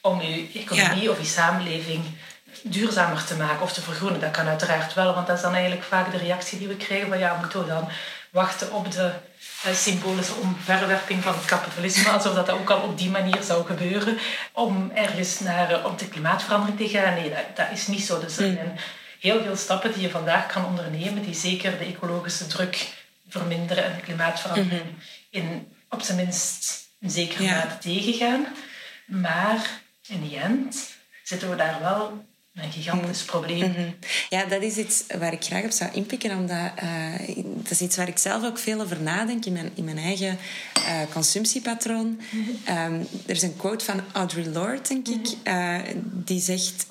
om 0.00 0.20
je 0.20 0.48
economie 0.54 1.02
Ja. 1.02 1.10
of 1.10 1.18
je 1.18 1.26
samenleving 1.26 2.04
duurzamer 2.62 3.24
te 3.24 3.36
maken 3.36 3.62
of 3.62 3.72
te 3.72 3.80
vergroenen. 3.80 4.20
Dat 4.20 4.30
kan 4.30 4.48
uiteraard 4.48 4.94
wel, 4.94 5.14
want 5.14 5.26
dat 5.26 5.36
is 5.36 5.42
dan 5.42 5.54
eigenlijk 5.54 5.84
vaak 5.84 6.10
de 6.10 6.18
reactie 6.18 6.58
die 6.58 6.68
we 6.68 6.76
krijgen 6.76 7.08
van 7.08 7.18
ja, 7.18 7.36
moeten 7.38 7.60
we 7.60 7.66
dan 7.66 7.88
wachten 8.30 8.72
op 8.72 8.92
de 8.92 9.12
eh, 9.62 9.74
symbolische 9.74 10.34
omverwerping 10.34 11.22
van 11.22 11.34
het 11.34 11.44
kapitalisme, 11.44 12.10
alsof 12.12 12.34
dat, 12.34 12.46
dat 12.46 12.58
ook 12.58 12.70
al 12.70 12.80
op 12.80 12.98
die 12.98 13.10
manier 13.10 13.42
zou 13.42 13.66
gebeuren, 13.66 14.18
om 14.52 14.90
ergens 14.94 15.40
naar 15.40 15.70
eh, 15.70 15.84
op 15.84 15.98
de 15.98 16.08
klimaatverandering 16.08 16.78
te 16.78 16.88
gaan. 16.88 17.14
Nee, 17.14 17.30
dat, 17.30 17.56
dat 17.56 17.66
is 17.72 17.86
niet 17.86 18.04
zo. 18.04 18.20
Dus 18.20 18.36
er 18.36 18.44
zijn 18.44 18.78
heel 19.20 19.42
veel 19.42 19.56
stappen 19.56 19.92
die 19.92 20.02
je 20.02 20.10
vandaag 20.10 20.46
kan 20.46 20.64
ondernemen, 20.64 21.22
die 21.22 21.34
zeker 21.34 21.78
de 21.78 21.84
ecologische 21.84 22.46
druk 22.46 22.88
verminderen 23.28 23.84
en 23.84 23.94
de 23.94 24.00
klimaatverandering 24.02 24.94
in 25.30 25.72
op 25.88 26.02
zijn 26.02 26.16
minst 26.16 26.88
een 27.00 27.10
zekere 27.10 27.42
Ja. 27.42 27.54
mate 27.54 27.78
tegengaan. 27.78 28.46
Maar 29.06 29.70
in 30.06 30.22
die 30.22 30.38
end 30.38 30.90
zitten 31.22 31.50
we 31.50 31.56
daar 31.56 31.80
wel 31.80 32.24
een 32.54 32.72
gigantisch 32.72 33.22
probleem. 33.22 33.70
Mhm. 33.70 33.90
Ja, 34.28 34.44
dat 34.44 34.62
is 34.62 34.76
iets 34.76 35.04
waar 35.18 35.32
ik 35.32 35.44
graag 35.44 35.64
op 35.64 35.70
zou 35.70 35.90
inpikken, 35.92 36.36
omdat 36.36 36.70
uh, 36.82 37.36
dat 37.36 37.70
is 37.70 37.80
iets 37.80 37.96
waar 37.96 38.08
ik 38.08 38.18
zelf 38.18 38.44
ook 38.44 38.58
veel 38.58 38.80
over 38.80 39.02
nadenk 39.02 39.44
in 39.44 39.52
mijn, 39.52 39.70
in 39.74 39.84
mijn 39.84 39.98
eigen 39.98 40.38
uh, 40.78 41.00
consumptiepatroon. 41.12 42.20
um, 42.68 43.06
er 43.26 43.34
is 43.34 43.42
een 43.42 43.56
quote 43.56 43.84
van 43.84 44.00
Audre 44.12 44.50
Lorde, 44.50 44.80
denk 44.88 45.08
ik, 45.08 45.36
uh, 45.44 45.78
die 46.02 46.40
zegt... 46.40 46.86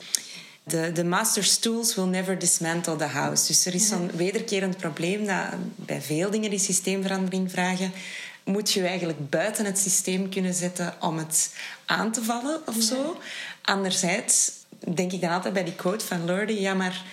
The, 0.68 0.92
the 0.94 1.04
master's 1.04 1.58
tools 1.58 1.96
will 1.96 2.06
never 2.06 2.40
dismantle 2.40 2.96
the 2.96 3.06
house. 3.06 3.48
Dus 3.48 3.66
er 3.66 3.74
is 3.74 3.88
zo'n 3.88 4.12
wederkerend 4.16 4.78
probleem 4.78 5.26
dat 5.26 5.46
bij 5.76 6.02
veel 6.02 6.30
dingen 6.30 6.50
die 6.50 6.60
systeemverandering 6.60 7.52
vragen, 7.52 7.92
moet 8.44 8.72
je 8.72 8.88
eigenlijk 8.88 9.30
buiten 9.30 9.66
het 9.66 9.78
systeem 9.78 10.30
kunnen 10.30 10.54
zetten 10.54 10.94
om 11.00 11.18
het 11.18 11.56
aan 11.86 12.12
te 12.12 12.24
vallen 12.24 12.68
of 12.68 12.76
zo. 12.82 13.18
Anderzijds 13.62 14.52
denk 14.88 15.12
ik 15.12 15.22
dan 15.22 15.32
altijd 15.32 15.54
bij 15.54 15.64
die 15.64 15.76
quote 15.76 16.06
van 16.06 16.26
Lorde, 16.26 16.62
ja, 16.62 16.74
maar 16.74 17.04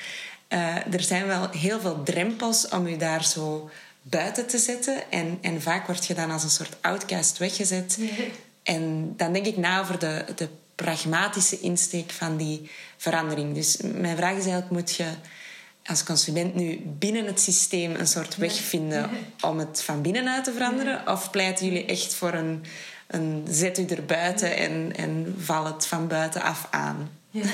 uh, 0.49 0.95
er 0.95 1.03
zijn 1.03 1.27
wel 1.27 1.51
heel 1.51 1.81
veel 1.81 2.03
drempels 2.03 2.69
om 2.69 2.89
je 2.89 2.97
daar 2.97 3.25
zo 3.25 3.71
buiten 4.03 4.47
te 4.47 4.59
zetten. 4.59 5.11
En, 5.11 5.39
en 5.41 5.63
vaak 5.63 5.87
word 5.87 6.07
je 6.07 6.15
dan 6.15 6.31
als 6.31 6.43
een 6.43 6.51
soort 6.51 6.77
outcast 6.81 7.39
weggezet. 7.39 7.97
Nee. 7.99 8.33
En 8.63 9.15
dan 9.17 9.33
denk 9.33 9.47
ik 9.47 9.57
na 9.57 9.81
over 9.81 9.99
de, 9.99 10.25
de 10.37 10.49
pragmatische 10.75 11.61
insteek 11.61 12.11
van 12.11 12.37
die 12.37 12.71
verandering. 12.97 13.55
Dus 13.55 13.77
mijn 13.77 14.17
vraag 14.17 14.37
is 14.37 14.47
eigenlijk, 14.47 14.71
moet 14.71 14.97
je 14.97 15.07
als 15.85 16.05
consument 16.05 16.55
nu 16.55 16.81
binnen 16.85 17.27
het 17.27 17.41
systeem 17.41 17.95
een 17.95 18.07
soort 18.07 18.37
weg 18.37 18.55
vinden 18.55 19.11
om 19.41 19.59
het 19.59 19.83
van 19.83 20.03
binnenuit 20.03 20.45
te 20.45 20.53
veranderen? 20.53 21.09
Of 21.09 21.31
pleiten 21.31 21.67
jullie 21.67 21.85
echt 21.85 22.15
voor 22.15 22.33
een, 22.33 22.65
een 23.07 23.47
zet 23.51 23.79
u 23.79 23.85
er 23.85 24.05
buiten 24.05 24.57
en, 24.57 24.93
en 24.97 25.37
val 25.39 25.65
het 25.65 25.87
van 25.87 26.09
buitenaf 26.09 26.67
aan? 26.71 27.18
Ja. 27.31 27.45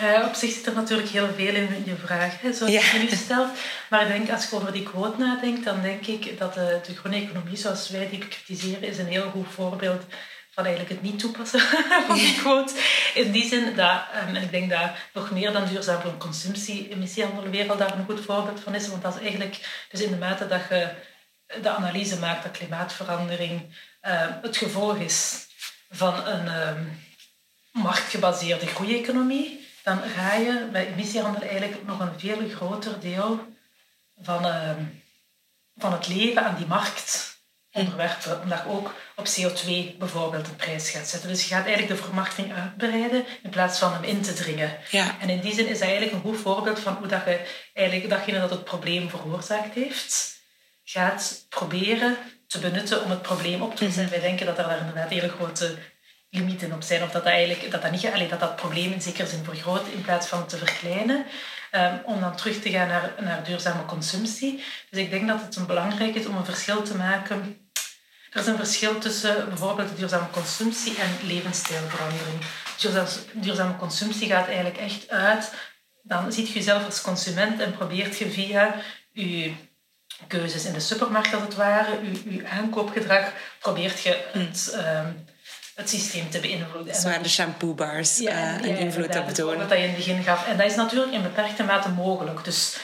Uh, 0.00 0.26
op 0.28 0.34
zich 0.34 0.52
zit 0.52 0.66
er 0.66 0.74
natuurlijk 0.74 1.08
heel 1.08 1.28
veel 1.36 1.54
in 1.54 1.82
je 1.84 1.96
vraag, 1.96 2.40
hè, 2.40 2.52
zoals 2.52 2.72
je 2.72 2.98
nu 2.98 3.16
stelt. 3.16 3.48
Maar 3.90 4.02
ik 4.02 4.08
denk, 4.08 4.30
als 4.30 4.46
ik 4.46 4.52
over 4.52 4.72
die 4.72 4.82
quote 4.82 5.18
nadenk, 5.18 5.64
dan 5.64 5.82
denk 5.82 6.06
ik 6.06 6.38
dat 6.38 6.54
de, 6.54 6.80
de 6.86 6.96
groene 6.96 7.16
economie, 7.16 7.56
zoals 7.56 7.90
wij 7.90 8.08
die 8.08 8.18
bekritiseren, 8.18 8.82
is 8.82 8.98
een 8.98 9.06
heel 9.06 9.30
goed 9.30 9.46
voorbeeld 9.48 10.04
van 10.50 10.64
eigenlijk 10.64 10.94
het 10.94 11.10
niet 11.10 11.18
toepassen 11.18 11.60
van 12.06 12.16
die 12.16 12.34
quote. 12.34 12.74
In 13.14 13.32
die 13.32 13.48
zin 13.48 13.74
dat, 13.76 14.00
um, 14.28 14.34
en 14.34 14.42
ik 14.42 14.50
denk 14.50 14.70
dat 14.70 14.90
nog 15.12 15.30
meer 15.30 15.52
dan 15.52 15.66
duurzame 15.66 16.16
consumptie, 16.16 16.88
emissiehandel 16.88 17.76
daar 17.76 17.98
een 17.98 18.04
goed 18.04 18.20
voorbeeld 18.20 18.60
van 18.60 18.74
is. 18.74 18.88
Want 18.88 19.02
dat 19.02 19.14
is 19.14 19.20
eigenlijk, 19.20 19.86
dus 19.90 20.00
in 20.00 20.10
de 20.10 20.16
mate 20.16 20.46
dat 20.46 20.60
je 20.68 20.90
de 21.62 21.68
analyse 21.68 22.18
maakt 22.18 22.42
dat 22.42 22.52
klimaatverandering 22.52 23.76
uh, 24.02 24.26
het 24.42 24.56
gevolg 24.56 24.96
is 24.96 25.46
van 25.90 26.26
een... 26.26 26.68
Um, 26.68 27.06
marktgebaseerde 27.78 28.66
groeieconomie, 28.66 29.66
dan 29.82 29.98
ga 30.02 30.34
je 30.34 30.68
bij 30.72 30.86
emissiehandel 30.86 31.42
eigenlijk 31.42 31.86
nog 31.86 32.00
een 32.00 32.18
veel 32.18 32.48
groter 32.48 33.00
deel 33.00 33.46
van, 34.20 34.46
uh, 34.46 34.70
van 35.76 35.92
het 35.92 36.08
leven 36.08 36.44
aan 36.44 36.56
die 36.56 36.66
markt 36.66 37.36
onderwerpen. 37.72 38.42
Omdat 38.42 38.58
je 38.58 38.68
ook 38.68 38.94
op 39.16 39.26
CO2 39.26 39.96
bijvoorbeeld 39.98 40.48
een 40.48 40.56
prijs 40.56 40.90
gaat 40.90 41.08
zetten. 41.08 41.28
Dus 41.28 41.48
je 41.48 41.54
gaat 41.54 41.66
eigenlijk 41.66 41.96
de 41.96 42.04
vermarkting 42.04 42.52
uitbreiden 42.52 43.24
in 43.42 43.50
plaats 43.50 43.78
van 43.78 43.92
hem 43.92 44.04
in 44.04 44.22
te 44.22 44.32
dringen. 44.32 44.76
Ja. 44.90 45.20
En 45.20 45.28
in 45.28 45.40
die 45.40 45.54
zin 45.54 45.66
is 45.66 45.78
dat 45.78 45.88
eigenlijk 45.88 46.12
een 46.12 46.30
goed 46.30 46.40
voorbeeld 46.40 46.80
van 46.80 46.94
hoe 46.94 47.06
dat 47.06 47.24
je 47.24 47.68
eigenlijk 47.72 48.10
datgene 48.10 48.40
dat 48.40 48.50
het 48.50 48.64
probleem 48.64 49.10
veroorzaakt 49.10 49.74
heeft, 49.74 50.36
gaat 50.84 51.46
proberen 51.48 52.16
te 52.46 52.58
benutten 52.58 53.04
om 53.04 53.10
het 53.10 53.22
probleem 53.22 53.62
op 53.62 53.76
te 53.76 53.84
lossen. 53.84 54.02
Mm 54.02 54.12
En 54.12 54.20
wij 54.20 54.28
denken 54.28 54.46
dat 54.46 54.58
er 54.58 54.64
daar 54.64 54.78
inderdaad 54.78 55.10
hele 55.10 55.28
grote 55.28 55.78
limieten 56.30 56.72
op 56.72 56.82
zijn. 56.82 57.02
Of 57.02 57.10
dat 57.10 57.22
dat, 57.24 57.32
eigenlijk, 57.32 57.70
dat, 57.70 57.82
dat, 57.82 57.90
niet, 57.90 58.06
allee, 58.06 58.28
dat 58.28 58.40
dat 58.40 58.56
probleem 58.56 58.92
in 58.92 59.02
zekere 59.02 59.28
zin 59.28 59.44
vergroot 59.44 59.88
in 59.88 60.02
plaats 60.02 60.26
van 60.26 60.46
te 60.46 60.56
verkleinen. 60.56 61.26
Um, 61.72 62.00
om 62.04 62.20
dan 62.20 62.36
terug 62.36 62.60
te 62.60 62.70
gaan 62.70 62.88
naar, 62.88 63.14
naar 63.20 63.44
duurzame 63.44 63.84
consumptie. 63.84 64.64
Dus 64.90 65.00
ik 65.00 65.10
denk 65.10 65.28
dat 65.28 65.40
het 65.40 65.56
een 65.56 65.66
belangrijk 65.66 66.14
is 66.14 66.26
om 66.26 66.36
een 66.36 66.44
verschil 66.44 66.82
te 66.82 66.96
maken. 66.96 67.70
Er 68.30 68.40
is 68.40 68.46
een 68.46 68.56
verschil 68.56 68.98
tussen 68.98 69.48
bijvoorbeeld 69.48 69.96
duurzame 69.96 70.30
consumptie 70.30 70.96
en 70.98 71.26
levensstijlverandering. 71.26 72.40
Dus 72.80 73.18
duurzame 73.32 73.76
consumptie 73.76 74.28
gaat 74.28 74.46
eigenlijk 74.46 74.76
echt 74.76 75.08
uit. 75.08 75.52
Dan 76.02 76.32
ziet 76.32 76.48
je 76.48 76.54
jezelf 76.54 76.84
als 76.84 77.00
consument 77.00 77.60
en 77.60 77.72
probeert 77.72 78.18
je 78.18 78.30
via 78.30 78.74
je 79.12 79.52
keuzes 80.26 80.64
in 80.64 80.72
de 80.72 80.80
supermarkt 80.80 81.34
als 81.34 81.42
het 81.42 81.54
ware, 81.54 81.90
je, 82.02 82.34
je 82.34 82.48
aankoopgedrag, 82.48 83.32
probeert 83.58 84.02
je 84.02 84.24
het... 84.32 84.74
Um, 84.74 85.26
het 85.78 85.90
systeem 85.90 86.30
te 86.30 86.40
beïnvloeden. 86.40 86.94
Zwaar 86.94 87.22
de 87.22 87.28
shampoo 87.28 87.74
bars 87.74 88.18
ja, 88.18 88.58
uh, 88.58 88.68
een 88.68 88.76
invloed 88.76 89.16
op 89.16 89.34
doen. 89.34 89.56
Wat 89.56 89.70
je 89.70 89.76
in 89.76 89.88
het 89.88 89.96
begin 89.96 90.22
gaf. 90.22 90.46
En 90.46 90.56
dat 90.56 90.66
is 90.66 90.76
natuurlijk 90.76 91.12
in 91.12 91.22
beperkte 91.22 91.62
mate 91.62 91.88
mogelijk. 91.88 92.44
Dus, 92.44 92.76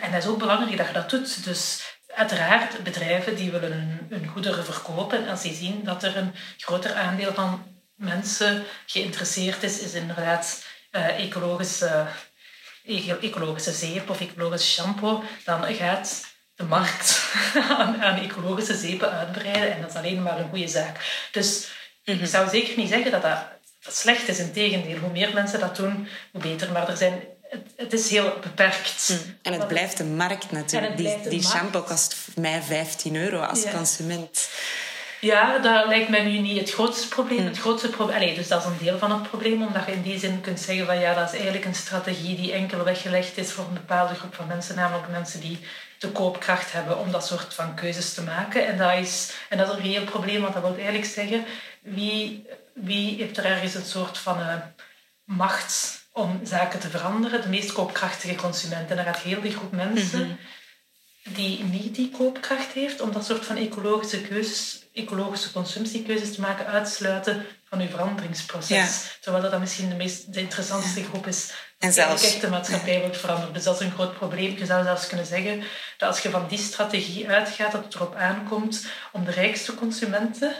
en 0.00 0.12
dat 0.12 0.22
is 0.22 0.28
ook 0.28 0.38
belangrijk 0.38 0.76
dat 0.76 0.86
je 0.86 0.92
dat 0.92 1.10
doet. 1.10 1.44
Dus 1.44 1.82
uiteraard, 2.14 2.82
bedrijven 2.82 3.36
die 3.36 3.50
willen 3.50 3.72
hun, 3.72 4.06
hun 4.08 4.26
goederen 4.26 4.64
verkopen. 4.64 5.24
En 5.24 5.30
als 5.30 5.42
die 5.42 5.54
zien 5.54 5.84
dat 5.84 6.02
er 6.02 6.16
een 6.16 6.34
groter 6.58 6.94
aandeel 6.94 7.34
van 7.34 7.62
mensen 7.94 8.64
geïnteresseerd 8.86 9.62
is, 9.62 9.78
is 9.78 9.92
inderdaad 9.92 10.64
uh, 10.92 11.24
ecologische, 11.24 12.06
ecologische 13.20 13.72
zeep 13.72 14.10
of 14.10 14.20
ecologisch 14.20 14.72
shampoo, 14.74 15.22
dan 15.44 15.74
gaat 15.74 16.26
de 16.54 16.64
markt 16.64 17.32
aan, 17.78 18.02
aan 18.02 18.18
ecologische 18.18 18.76
zeepen 18.76 19.10
uitbreiden. 19.10 19.72
En 19.72 19.80
dat 19.80 19.90
is 19.90 19.96
alleen 19.96 20.22
maar 20.22 20.38
een 20.38 20.48
goede 20.48 20.68
zaak. 20.68 21.28
Dus 21.32 21.76
ik 22.08 22.26
zou 22.26 22.48
zeker 22.48 22.76
niet 22.76 22.88
zeggen 22.88 23.10
dat 23.10 23.22
dat, 23.22 23.38
slecht 23.80 24.28
is. 24.28 24.38
Integendeel, 24.38 24.98
hoe 24.98 25.10
meer 25.10 25.34
mensen 25.34 25.60
dat 25.60 25.76
doen, 25.76 26.08
hoe 26.32 26.42
beter. 26.42 26.72
Maar 26.72 26.88
er 26.88 26.96
zijn, 26.96 27.20
het, 27.76 27.92
is 27.92 28.10
heel 28.10 28.32
beperkt. 28.42 29.08
Mm. 29.08 29.36
En 29.42 29.52
het 29.52 29.68
blijft 29.68 29.96
de 29.96 30.04
markt 30.04 30.50
natuurlijk. 30.50 30.96
Die, 30.96 31.28
die 31.28 31.42
shampoo 31.42 31.82
kost 31.82 32.16
mij 32.34 32.62
15 32.62 33.16
euro 33.16 33.40
als 33.40 33.64
consument. 33.74 34.48
Ja, 35.20 35.58
dat 35.58 35.86
lijkt 35.86 36.08
mij 36.08 36.22
nu 36.22 36.38
niet 36.38 36.60
het 36.60 36.70
grootste 36.70 37.08
probleem. 37.08 37.40
Mm. 37.40 37.46
Het 37.46 37.58
grootste 37.58 37.88
probleem 37.88 38.34
dus 38.34 38.48
dat 38.48 38.60
is 38.60 38.66
een 38.66 38.84
deel 38.84 38.98
van 38.98 39.12
het 39.12 39.28
probleem, 39.28 39.62
omdat 39.62 39.86
je 39.86 39.92
in 39.92 40.02
die 40.02 40.18
zin 40.18 40.40
kunt 40.40 40.60
zeggen 40.60 40.86
van 40.86 40.98
ja, 40.98 41.14
dat 41.14 41.26
is 41.26 41.34
eigenlijk 41.34 41.64
een 41.64 41.74
strategie 41.74 42.36
die 42.36 42.52
enkel 42.52 42.84
weggelegd 42.84 43.38
is 43.38 43.52
voor 43.52 43.64
een 43.64 43.74
bepaalde 43.74 44.14
groep 44.14 44.34
van 44.34 44.46
mensen, 44.46 44.76
namelijk 44.76 45.08
mensen 45.08 45.40
die 45.40 45.58
de 45.98 46.12
koopkracht 46.12 46.72
hebben 46.72 46.98
om 46.98 47.10
dat 47.10 47.26
soort 47.26 47.54
van 47.54 47.74
keuzes 47.74 48.14
te 48.14 48.22
maken. 48.22 48.66
En 48.66 48.78
dat 48.78 48.92
is, 48.92 49.32
en 49.48 49.58
dat 49.58 49.68
is 49.68 49.74
een 49.74 49.82
reëel 49.82 50.04
probleem, 50.04 50.40
want 50.40 50.54
dat 50.54 50.62
wil 50.62 50.74
eigenlijk 50.74 51.04
zeggen 51.04 51.44
wie, 51.82 52.46
wie 52.74 53.16
heeft 53.16 53.38
er 53.38 53.44
ergens 53.44 53.74
een 53.74 53.84
soort 53.84 54.18
van 54.18 54.40
uh, 54.40 54.54
macht 55.24 56.02
om 56.12 56.40
zaken 56.42 56.80
te 56.80 56.90
veranderen? 56.90 57.42
De 57.42 57.48
meest 57.48 57.72
koopkrachtige 57.72 58.34
consument. 58.34 58.90
En 58.90 58.96
dan 58.96 59.04
gaat 59.04 59.18
heel 59.18 59.40
die 59.40 59.56
groep 59.56 59.72
mensen 59.72 60.26
mhm. 60.26 61.34
die 61.34 61.64
niet 61.64 61.94
die 61.94 62.10
koopkracht 62.10 62.72
heeft 62.72 63.00
om 63.00 63.12
dat 63.12 63.24
soort 63.24 63.44
van 63.44 63.56
ecologische 63.56 64.20
keuzes, 64.20 64.82
ecologische 64.92 65.52
consumptiekeuzes 65.52 66.34
te 66.34 66.40
maken, 66.40 66.66
uitsluiten 66.66 67.46
van 67.68 67.80
uw 67.80 67.88
veranderingsproces. 67.88 69.18
Terwijl 69.20 69.42
dat 69.42 69.52
dan 69.52 69.60
misschien 69.60 69.88
de, 69.88 69.94
meest, 69.94 70.32
de 70.32 70.40
interessantste 70.40 71.04
groep 71.04 71.26
is 71.26 71.52
en 71.78 71.92
zelfs... 71.92 72.24
echt 72.24 72.40
de 72.40 72.48
maatschappij 72.48 73.00
wordt 73.00 73.16
veranderd. 73.16 73.54
Dus 73.54 73.64
dat 73.64 73.80
is 73.80 73.86
een 73.86 73.92
groot 73.92 74.14
probleem. 74.14 74.58
Je 74.58 74.66
zou 74.66 74.84
zelfs 74.84 75.06
kunnen 75.06 75.26
zeggen 75.26 75.62
dat 75.98 76.08
als 76.08 76.20
je 76.20 76.30
van 76.30 76.48
die 76.48 76.58
strategie 76.58 77.28
uitgaat, 77.28 77.72
dat 77.72 77.84
het 77.84 77.94
erop 77.94 78.14
aankomt 78.14 78.86
om 79.12 79.24
de 79.24 79.30
rijkste 79.30 79.74
consumenten 79.74 80.54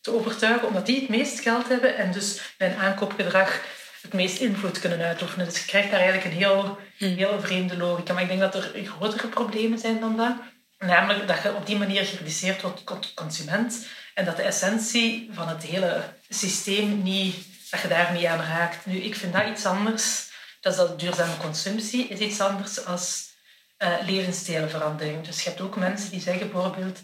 te 0.00 0.14
overtuigen, 0.14 0.68
omdat 0.68 0.86
die 0.86 1.00
het 1.00 1.08
meest 1.08 1.40
geld 1.40 1.68
hebben 1.68 1.96
en 1.96 2.12
dus 2.12 2.54
bij 2.58 2.70
een 2.70 2.78
aankoopgedrag 2.78 3.60
het 4.02 4.12
meest 4.12 4.40
invloed 4.40 4.78
kunnen 4.78 5.02
uitoefenen. 5.02 5.46
Dus 5.46 5.58
je 5.58 5.66
krijgt 5.66 5.90
daar 5.90 6.00
eigenlijk 6.00 6.30
een 6.30 6.38
heel, 6.38 6.78
hmm. 6.96 7.16
heel 7.16 7.40
vreemde 7.40 7.76
logica. 7.76 8.12
Maar 8.12 8.22
ik 8.22 8.28
denk 8.28 8.40
dat 8.40 8.54
er 8.54 8.72
grotere 8.84 9.28
problemen 9.28 9.78
zijn 9.78 10.00
dan 10.00 10.16
dat. 10.16 10.34
Namelijk 10.78 11.28
dat 11.28 11.42
je 11.42 11.54
op 11.54 11.66
die 11.66 11.78
manier 11.78 12.04
gereduceerd 12.04 12.62
wordt 12.62 12.86
tot 12.86 13.14
consument 13.14 13.86
en 14.14 14.24
dat 14.24 14.36
de 14.36 14.42
essentie 14.42 15.30
van 15.32 15.48
het 15.48 15.62
hele 15.62 16.02
systeem 16.28 17.02
niet, 17.02 17.36
dat 17.70 17.80
je 17.80 17.88
daar 17.88 18.12
niet 18.12 18.24
aan 18.24 18.40
raakt. 18.40 18.86
Nu, 18.86 18.96
ik 18.96 19.16
vind 19.16 19.32
dat 19.32 19.46
iets 19.46 19.66
anders. 19.66 20.30
Dat 20.60 20.72
is 20.72 20.78
dat 20.78 21.00
duurzame 21.00 21.36
consumptie 21.36 22.08
is 22.08 22.18
iets 22.18 22.40
anders 22.40 22.84
als 22.84 23.30
uh, 23.78 23.94
levensstijlverandering. 24.06 25.24
Dus 25.24 25.42
je 25.42 25.48
hebt 25.48 25.60
ook 25.60 25.76
mensen 25.76 26.10
die 26.10 26.20
zeggen 26.20 26.50
bijvoorbeeld 26.50 26.98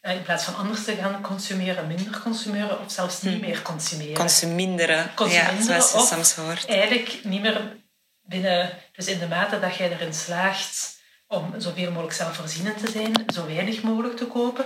eh, 0.00 0.14
in 0.14 0.22
plaats 0.22 0.44
van 0.44 0.56
anders 0.56 0.84
te 0.84 0.94
gaan 0.94 1.22
consumeren, 1.22 1.86
minder 1.86 2.20
consumeren 2.20 2.80
of 2.80 2.92
zelfs 2.92 3.22
niet 3.22 3.34
hm. 3.34 3.40
meer 3.40 3.62
consumeren. 3.62 4.14
Consuminderen, 4.14 5.10
ja, 5.28 5.62
zoals 5.62 5.92
je 5.92 6.14
soms 6.14 6.34
hoort. 6.34 6.66
Eigenlijk 6.66 7.24
niet 7.24 7.40
meer 7.40 7.76
binnen, 8.20 8.78
dus 8.92 9.06
in 9.06 9.18
de 9.18 9.26
mate 9.26 9.60
dat 9.60 9.76
jij 9.76 9.92
erin 9.92 10.14
slaagt 10.14 10.98
om 11.26 11.54
zoveel 11.58 11.90
mogelijk 11.90 12.14
zelfvoorzienend 12.14 12.78
te 12.84 12.90
zijn, 12.90 13.24
zo 13.34 13.46
weinig 13.46 13.82
mogelijk 13.82 14.16
te 14.16 14.26
kopen, 14.26 14.64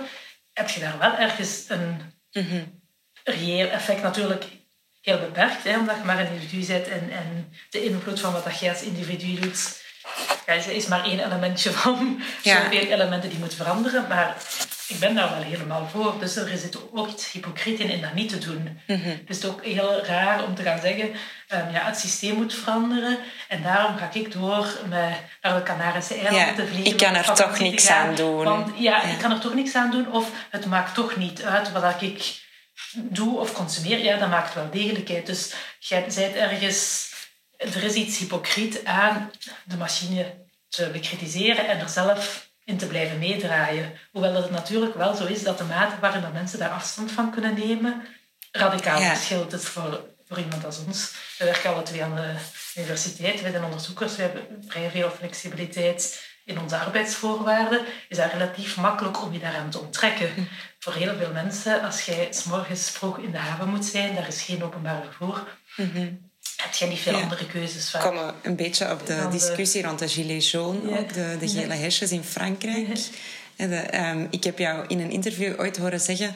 heb 0.55 0.69
je 0.69 0.79
daar 0.79 0.97
wel 0.97 1.17
ergens 1.17 1.65
een 1.67 2.01
mm 2.31 2.83
reëel 3.23 3.69
effect. 3.69 4.01
Natuurlijk 4.01 4.45
heel 5.01 5.19
beperkt, 5.19 5.63
hè, 5.63 5.77
omdat 5.77 5.95
je 5.95 6.03
maar 6.03 6.19
een 6.19 6.33
individu 6.33 6.65
bent 6.65 6.87
en, 6.87 7.11
en 7.11 7.53
de 7.69 7.83
invloed 7.83 8.19
van 8.19 8.33
wat 8.33 8.43
dat 8.43 8.59
jij 8.59 8.69
als 8.69 8.81
individu 8.81 9.39
doet, 9.39 9.83
ja, 10.45 10.53
is 10.53 10.87
maar 10.87 11.03
één 11.03 11.25
elementje 11.25 11.71
van 11.81 12.21
ja. 12.43 12.63
zoveel 12.63 12.87
elementen 12.87 13.29
die 13.29 13.39
moeten 13.39 13.57
veranderen. 13.57 14.07
Maar 14.07 14.37
ik 14.87 14.99
ben 14.99 15.15
daar 15.15 15.29
wel 15.29 15.41
helemaal 15.41 15.87
voor. 15.87 16.15
Dus 16.19 16.35
er 16.35 16.57
zit 16.57 16.77
ook 16.91 17.07
iets 17.09 17.31
hypocriet 17.31 17.79
in, 17.79 17.89
in 17.89 18.01
dat 18.01 18.13
niet 18.13 18.29
te 18.29 18.37
doen. 18.37 18.79
Dus 18.87 18.97
het 19.27 19.29
is 19.43 19.45
ook 19.45 19.63
heel 19.65 20.05
raar 20.05 20.43
om 20.43 20.55
te 20.55 20.63
gaan 20.63 20.79
zeggen, 20.79 21.05
um, 21.07 21.71
ja, 21.71 21.85
het 21.85 21.97
systeem 21.99 22.35
moet 22.35 22.53
veranderen. 22.53 23.17
En 23.47 23.61
daarom 23.63 23.97
ga 23.97 24.09
ik 24.13 24.31
door 24.31 24.67
met 24.89 25.13
naar 25.41 25.55
de 25.55 25.63
Canarische 25.63 26.13
eilanden 26.13 26.39
Ja, 26.47 26.53
te 26.53 26.67
vliegen. 26.67 26.91
ik 26.91 26.97
kan 26.97 27.15
er 27.15 27.33
toch 27.33 27.59
niks 27.59 27.87
gaan. 27.87 28.07
aan 28.07 28.15
doen. 28.15 28.43
Want 28.43 28.71
ja, 28.77 29.01
Ja. 29.01 29.03
ik 29.03 29.17
kan 29.17 29.31
er 29.31 29.39
toch 29.39 29.53
niks 29.53 29.75
aan 29.75 29.91
doen. 29.91 30.11
Of 30.11 30.31
het 30.49 30.65
maakt 30.65 30.93
toch 30.93 31.15
niet 31.15 31.43
uit 31.43 31.71
wat 31.71 32.01
ik 32.01 32.43
doe 32.93 33.39
of 33.39 33.51
consumeer. 33.53 33.99
Ja, 33.99 34.17
dat 34.17 34.29
maakt 34.29 34.53
wel 34.53 34.69
degelijk 34.71 35.09
uit. 35.09 35.25
Dus 35.25 35.53
jij 35.79 36.01
bent 36.01 36.17
ergens... 36.35 37.13
Er 37.57 37.83
is 37.83 37.93
iets 37.93 38.17
hypocriet 38.17 38.85
aan 38.85 39.31
de 39.63 39.77
machine 39.77 40.33
te 40.69 40.89
bekritiseren 40.89 41.67
en 41.67 41.79
er 41.79 41.89
zelf 41.89 42.44
in 42.65 42.77
te 42.77 42.87
blijven 42.87 43.19
meedraaien. 43.19 43.93
Hoewel 44.11 44.33
het 44.35 44.51
natuurlijk 44.51 44.95
wel 44.95 45.15
zo 45.15 45.25
is 45.25 45.43
dat 45.43 45.57
de 45.57 45.63
mate 45.63 45.99
waarin 45.99 46.21
dat 46.21 46.33
mensen 46.33 46.59
daar 46.59 46.69
afstand 46.69 47.11
van 47.11 47.31
kunnen 47.31 47.53
nemen 47.53 48.03
radicaal 48.51 48.99
Ja. 48.99 49.15
verschilt. 49.15 49.51
Het 49.51 49.65
voor, 49.65 50.05
voor 50.27 50.37
iemand 50.39 50.65
als 50.65 50.79
ons. 50.85 51.11
We 51.37 51.45
werken 51.45 51.73
alle 51.73 51.83
twee 51.83 52.03
aan 52.03 52.15
de 52.15 52.33
universiteit. 52.75 53.41
Wij 53.41 53.51
zijn 53.51 53.63
onderzoekers. 53.63 54.15
We 54.15 54.21
hebben 54.21 54.63
vrij 54.67 54.89
veel 54.89 55.09
flexibiliteit 55.09 56.33
in 56.45 56.59
onze 56.59 56.77
arbeidsvoorwaarden. 56.77 57.85
Is 58.09 58.17
dat 58.17 58.31
relatief 58.31 58.77
makkelijk 58.77 59.21
om 59.23 59.33
je 59.33 59.39
daaraan 59.39 59.69
te 59.69 59.79
onttrekken. 59.79 60.47
Voor 60.79 60.93
heel 60.93 61.15
veel 61.17 61.31
mensen, 61.31 61.81
als 61.81 62.01
jij 62.01 62.27
s 62.31 62.43
morgens 62.43 62.89
vroeg 62.89 63.17
in 63.17 63.31
de 63.31 63.37
haven 63.37 63.69
moet 63.69 63.85
zijn, 63.85 64.15
daar 64.15 64.27
is 64.27 64.41
geen 64.41 64.63
openbaar 64.63 65.03
vervoer, 65.03 65.47
heb 66.65 66.73
je 66.73 66.85
niet 66.85 66.99
veel 66.99 67.13
Ja. 67.17 67.21
andere 67.21 67.45
keuzes. 67.45 67.89
vaak. 67.89 68.01
komen 68.01 68.33
een 68.41 68.55
beetje 68.55 68.91
op 68.91 69.07
de 69.07 69.15
Van 69.15 69.31
de- 69.31 69.37
discussie 69.37 69.83
rond 69.83 69.99
de 69.99 70.07
gilets 70.07 70.51
jaunes, 70.51 70.91
Ja. 70.91 70.97
ook 70.99 71.13
de, 71.13 71.35
de 71.39 71.47
gele 71.47 71.73
hesjes 71.73 72.11
in 72.11 72.23
Frankrijk. 72.23 72.87
De, 73.55 73.75
ehm, 73.75 74.25
ik 74.29 74.43
heb 74.43 74.57
jou 74.59 74.85
in 74.87 74.99
een 74.99 75.11
interview 75.11 75.59
ooit 75.59 75.77
horen 75.77 75.99
zeggen 75.99 76.35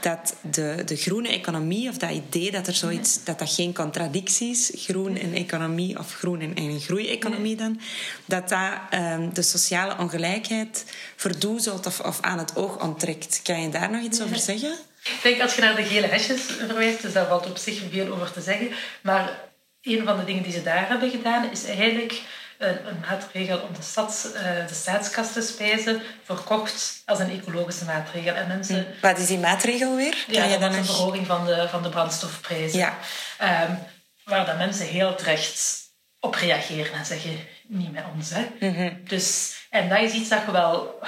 dat 0.00 0.34
de, 0.40 0.82
de 0.86 0.96
groene 0.96 1.28
economie, 1.28 1.88
of 1.88 1.96
dat 1.98 2.10
idee 2.10 2.50
dat 2.50 2.66
er 2.66 2.74
zoiets, 2.74 3.24
dat 3.24 3.38
dat 3.38 3.52
geen 3.54 3.74
contradictie 3.74 4.50
is, 4.50 4.70
groen 4.74 5.18
en 5.18 5.34
economie, 5.34 5.98
of 5.98 6.14
groen 6.14 6.40
en, 6.40 6.54
en 6.54 6.62
een 6.64 6.80
groeieconomie 6.80 7.56
dan, 7.56 7.80
dat 8.24 8.48
dat 8.48 8.72
ehm, 8.90 9.32
de 9.32 9.42
sociale 9.42 9.96
ongelijkheid 9.98 10.84
verdoezelt 11.16 11.86
of, 11.86 12.00
of 12.00 12.18
aan 12.20 12.38
het 12.38 12.56
oog 12.56 12.82
onttrekt. 12.82 13.40
Kan 13.42 13.62
je 13.62 13.68
daar 13.68 13.90
nog 13.90 14.02
iets 14.02 14.22
over 14.22 14.38
zeggen? 14.38 14.72
Ik 15.04 15.18
denk 15.22 15.40
als 15.40 15.54
je 15.54 15.60
naar 15.60 15.76
de 15.76 15.82
gele 15.84 16.06
hesjes 16.06 16.40
verwijst, 16.42 17.02
dus 17.02 17.12
daar 17.12 17.26
valt 17.28 17.46
op 17.46 17.56
zich 17.56 17.80
veel 17.90 18.12
over 18.12 18.32
te 18.32 18.40
zeggen. 18.40 18.68
Maar 19.02 19.38
een 19.82 20.04
van 20.04 20.16
de 20.16 20.24
dingen 20.24 20.42
die 20.42 20.52
ze 20.52 20.62
daar 20.62 20.88
hebben 20.88 21.10
gedaan, 21.10 21.50
is 21.50 21.64
eigenlijk 21.64 22.22
een, 22.58 22.86
een 22.86 23.00
maatregel 23.08 23.58
om 23.58 23.74
de, 23.74 23.82
stads, 23.82 24.32
eh, 24.32 24.66
de 24.66 24.74
staatskas 24.74 25.32
te 25.32 25.40
spijzen, 25.40 26.02
verkocht 26.24 27.02
als 27.06 27.18
een 27.18 27.30
ecologische 27.30 27.84
maatregel. 27.84 28.34
En 28.34 28.48
mensen... 28.48 28.86
Wat 29.00 29.18
is 29.18 29.26
die 29.26 29.38
maatregel 29.38 29.96
weer? 29.96 30.24
Ja, 30.26 30.44
je 30.44 30.50
dat 30.50 30.60
dan 30.60 30.74
een 30.74 30.84
verhoging 30.84 31.26
van 31.26 31.46
de, 31.46 31.68
van 31.68 31.82
de 31.82 31.88
brandstofprijzen. 31.88 32.78
Ja. 32.78 32.98
Ehm, 33.38 33.74
waar 34.24 34.46
dat 34.46 34.58
mensen 34.58 34.86
heel 34.86 35.14
terecht 35.14 35.78
op 36.20 36.34
reageren 36.34 36.92
en 36.92 37.04
zeggen, 37.04 37.38
niet 37.66 37.92
met 37.92 38.04
ons. 38.14 38.30
Hè. 38.30 38.46
Mhm. 38.60 38.94
dus, 39.04 39.56
en 39.70 39.88
dat 39.88 40.00
is 40.00 40.12
iets 40.12 40.28
dat 40.28 40.42
je 40.46 40.52
wel 40.52 40.98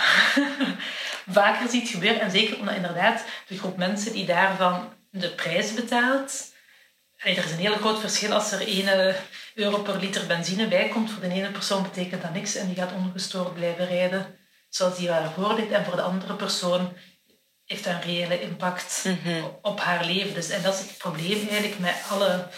vaker 1.38 1.68
ziet 1.68 1.88
gebeuren. 1.88 2.20
En 2.20 2.30
zeker 2.30 2.58
omdat 2.58 2.74
inderdaad 2.74 3.24
de 3.46 3.58
groep 3.58 3.76
mensen 3.76 4.12
die 4.12 4.26
daarvan 4.26 4.92
de 5.10 5.30
prijs 5.30 5.74
betaalt... 5.74 6.50
Allee, 7.22 7.36
er 7.36 7.44
is 7.44 7.50
een 7.50 7.58
heel 7.58 7.76
groot 7.76 8.00
verschil 8.00 8.32
als 8.32 8.52
er 8.52 8.60
1 8.60 9.16
euro 9.54 9.78
per 9.82 9.98
liter 9.98 10.26
benzine 10.26 10.68
bij 10.68 10.88
komt. 10.88 11.10
Voor 11.10 11.20
de 11.22 11.28
ene 11.28 11.50
persoon 11.50 11.82
betekent 11.82 12.22
dat 12.22 12.32
niks 12.32 12.54
en 12.54 12.66
die 12.66 12.76
gaat 12.76 12.92
ongestoord 12.92 13.54
blijven 13.54 13.86
rijden 13.86 14.38
zoals 14.68 14.96
die 14.96 15.06
daarvoor 15.06 15.56
deed. 15.56 15.70
En 15.70 15.84
voor 15.84 15.96
de 15.96 16.02
andere 16.02 16.34
persoon 16.34 16.96
heeft 17.64 17.84
dat 17.84 17.92
een 17.92 18.02
reële 18.02 18.40
impact 18.40 19.06
op 19.62 19.80
haar 19.80 20.04
leven. 20.04 20.34
Dus, 20.34 20.48
en 20.48 20.62
dat 20.62 20.74
is 20.74 20.80
het 20.80 20.98
probleem 20.98 21.48
eigenlijk 21.48 21.78
met 21.78 21.94
alle... 22.10 22.48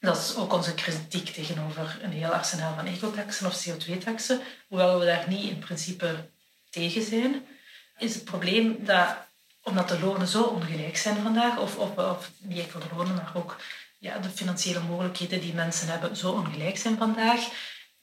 Dat 0.00 0.16
is 0.16 0.36
ook 0.36 0.52
onze 0.52 0.74
kritiek 0.74 1.28
tegenover 1.28 1.98
een 2.02 2.12
heel 2.12 2.30
arsenaal 2.30 2.74
van 2.74 2.86
ecotaxen 2.86 3.46
of 3.46 3.66
CO2-taxen. 3.68 4.40
Hoewel 4.68 4.98
we 4.98 5.04
daar 5.04 5.24
niet 5.28 5.50
in 5.50 5.58
principe 5.58 6.30
tegen 6.70 7.02
zijn, 7.02 7.46
is 7.98 8.14
het 8.14 8.24
probleem 8.24 8.84
dat, 8.84 9.16
omdat 9.62 9.88
de 9.88 10.00
lonen 10.00 10.28
zo 10.28 10.42
ongelijk 10.42 10.96
zijn 10.96 11.22
vandaag, 11.22 11.58
of, 11.58 11.76
of, 11.76 11.96
of 11.96 12.30
niet 12.38 12.58
enkel 12.58 12.80
de 12.80 12.86
lonen, 12.96 13.14
maar 13.14 13.32
ook 13.34 13.56
ja, 13.98 14.18
de 14.18 14.30
financiële 14.30 14.80
mogelijkheden 14.80 15.40
die 15.40 15.54
mensen 15.54 15.88
hebben 15.88 16.16
zo 16.16 16.30
ongelijk 16.32 16.78
zijn 16.78 16.96
vandaag, 16.96 17.40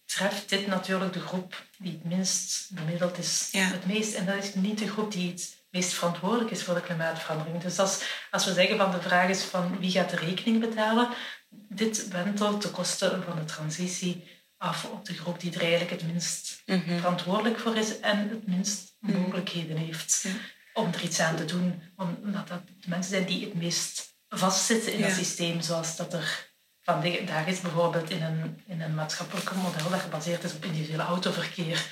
treft 0.06 0.50
dit 0.50 0.68
natuurlijk 0.68 1.14
de 1.14 1.20
groep 1.20 1.66
die 1.78 1.92
het 1.92 2.04
minst 2.04 2.74
bemiddeld 2.74 3.18
is 3.18 3.50
Ja. 3.52 3.68
het 3.68 3.86
meest. 3.86 4.14
En 4.14 4.26
dat 4.26 4.44
is 4.44 4.54
niet 4.54 4.78
de 4.80 4.88
groep 4.88 5.12
die 5.12 5.32
het 5.32 5.64
meest 5.70 5.94
verantwoordelijk 5.94 6.52
is 6.52 6.64
voor 6.64 6.74
de 6.74 6.82
klimaatverandering. 6.82 7.62
Dus 7.62 7.80
als, 7.80 8.04
als 8.32 8.46
we 8.46 8.54
zeggen 8.54 8.78
van 8.78 8.92
de 8.92 9.02
vraag 9.02 9.30
is 9.30 9.44
van 9.44 9.80
wie 9.80 9.92
gaat 9.92 10.10
de 10.10 10.16
rekening 10.16 10.60
betalen, 10.60 11.10
dit 11.50 12.08
wentelt 12.08 12.62
de 12.62 12.70
kosten 12.70 13.24
van 13.24 13.36
de 13.36 13.46
transitie 13.46 14.34
af 14.58 14.86
op 14.86 15.06
de 15.06 15.14
groep 15.14 15.40
die 15.40 15.54
er 15.54 15.62
eigenlijk 15.62 15.92
het 15.92 16.12
minst 16.12 16.62
verantwoordelijk 16.66 17.60
voor 17.60 17.76
is 17.78 18.00
en 18.00 18.30
het 18.30 18.48
minst 18.48 18.96
mogelijkheden 19.00 19.78
heeft 19.78 20.26
om 20.74 20.94
er 20.94 21.02
iets 21.04 21.20
aan 21.20 21.36
te 21.36 21.46
doen. 21.46 21.82
Omdat 21.96 22.48
dat 22.48 22.68
de 22.68 22.90
mensen 22.90 23.12
zijn 23.12 23.26
die 23.26 23.46
het 23.46 23.54
meest 23.54 24.15
vastzitten 24.30 24.94
in 24.94 25.00
Ja. 25.00 25.08
dat 25.08 25.16
systeem, 25.16 25.62
zoals 25.62 25.96
dat 25.96 26.14
er 26.14 26.54
vandaag 26.82 27.48
is 27.48 27.62
bijvoorbeeld 27.62 28.10
in 28.10 28.24
een, 28.24 28.64
in 28.68 28.82
een 28.82 28.96
maatschappelijk 28.96 29.52
model 29.52 29.90
dat 29.90 30.00
gebaseerd 30.00 30.44
is 30.44 30.54
op 30.54 30.66
individueel 30.66 31.00
autoverkeer. 31.00 31.86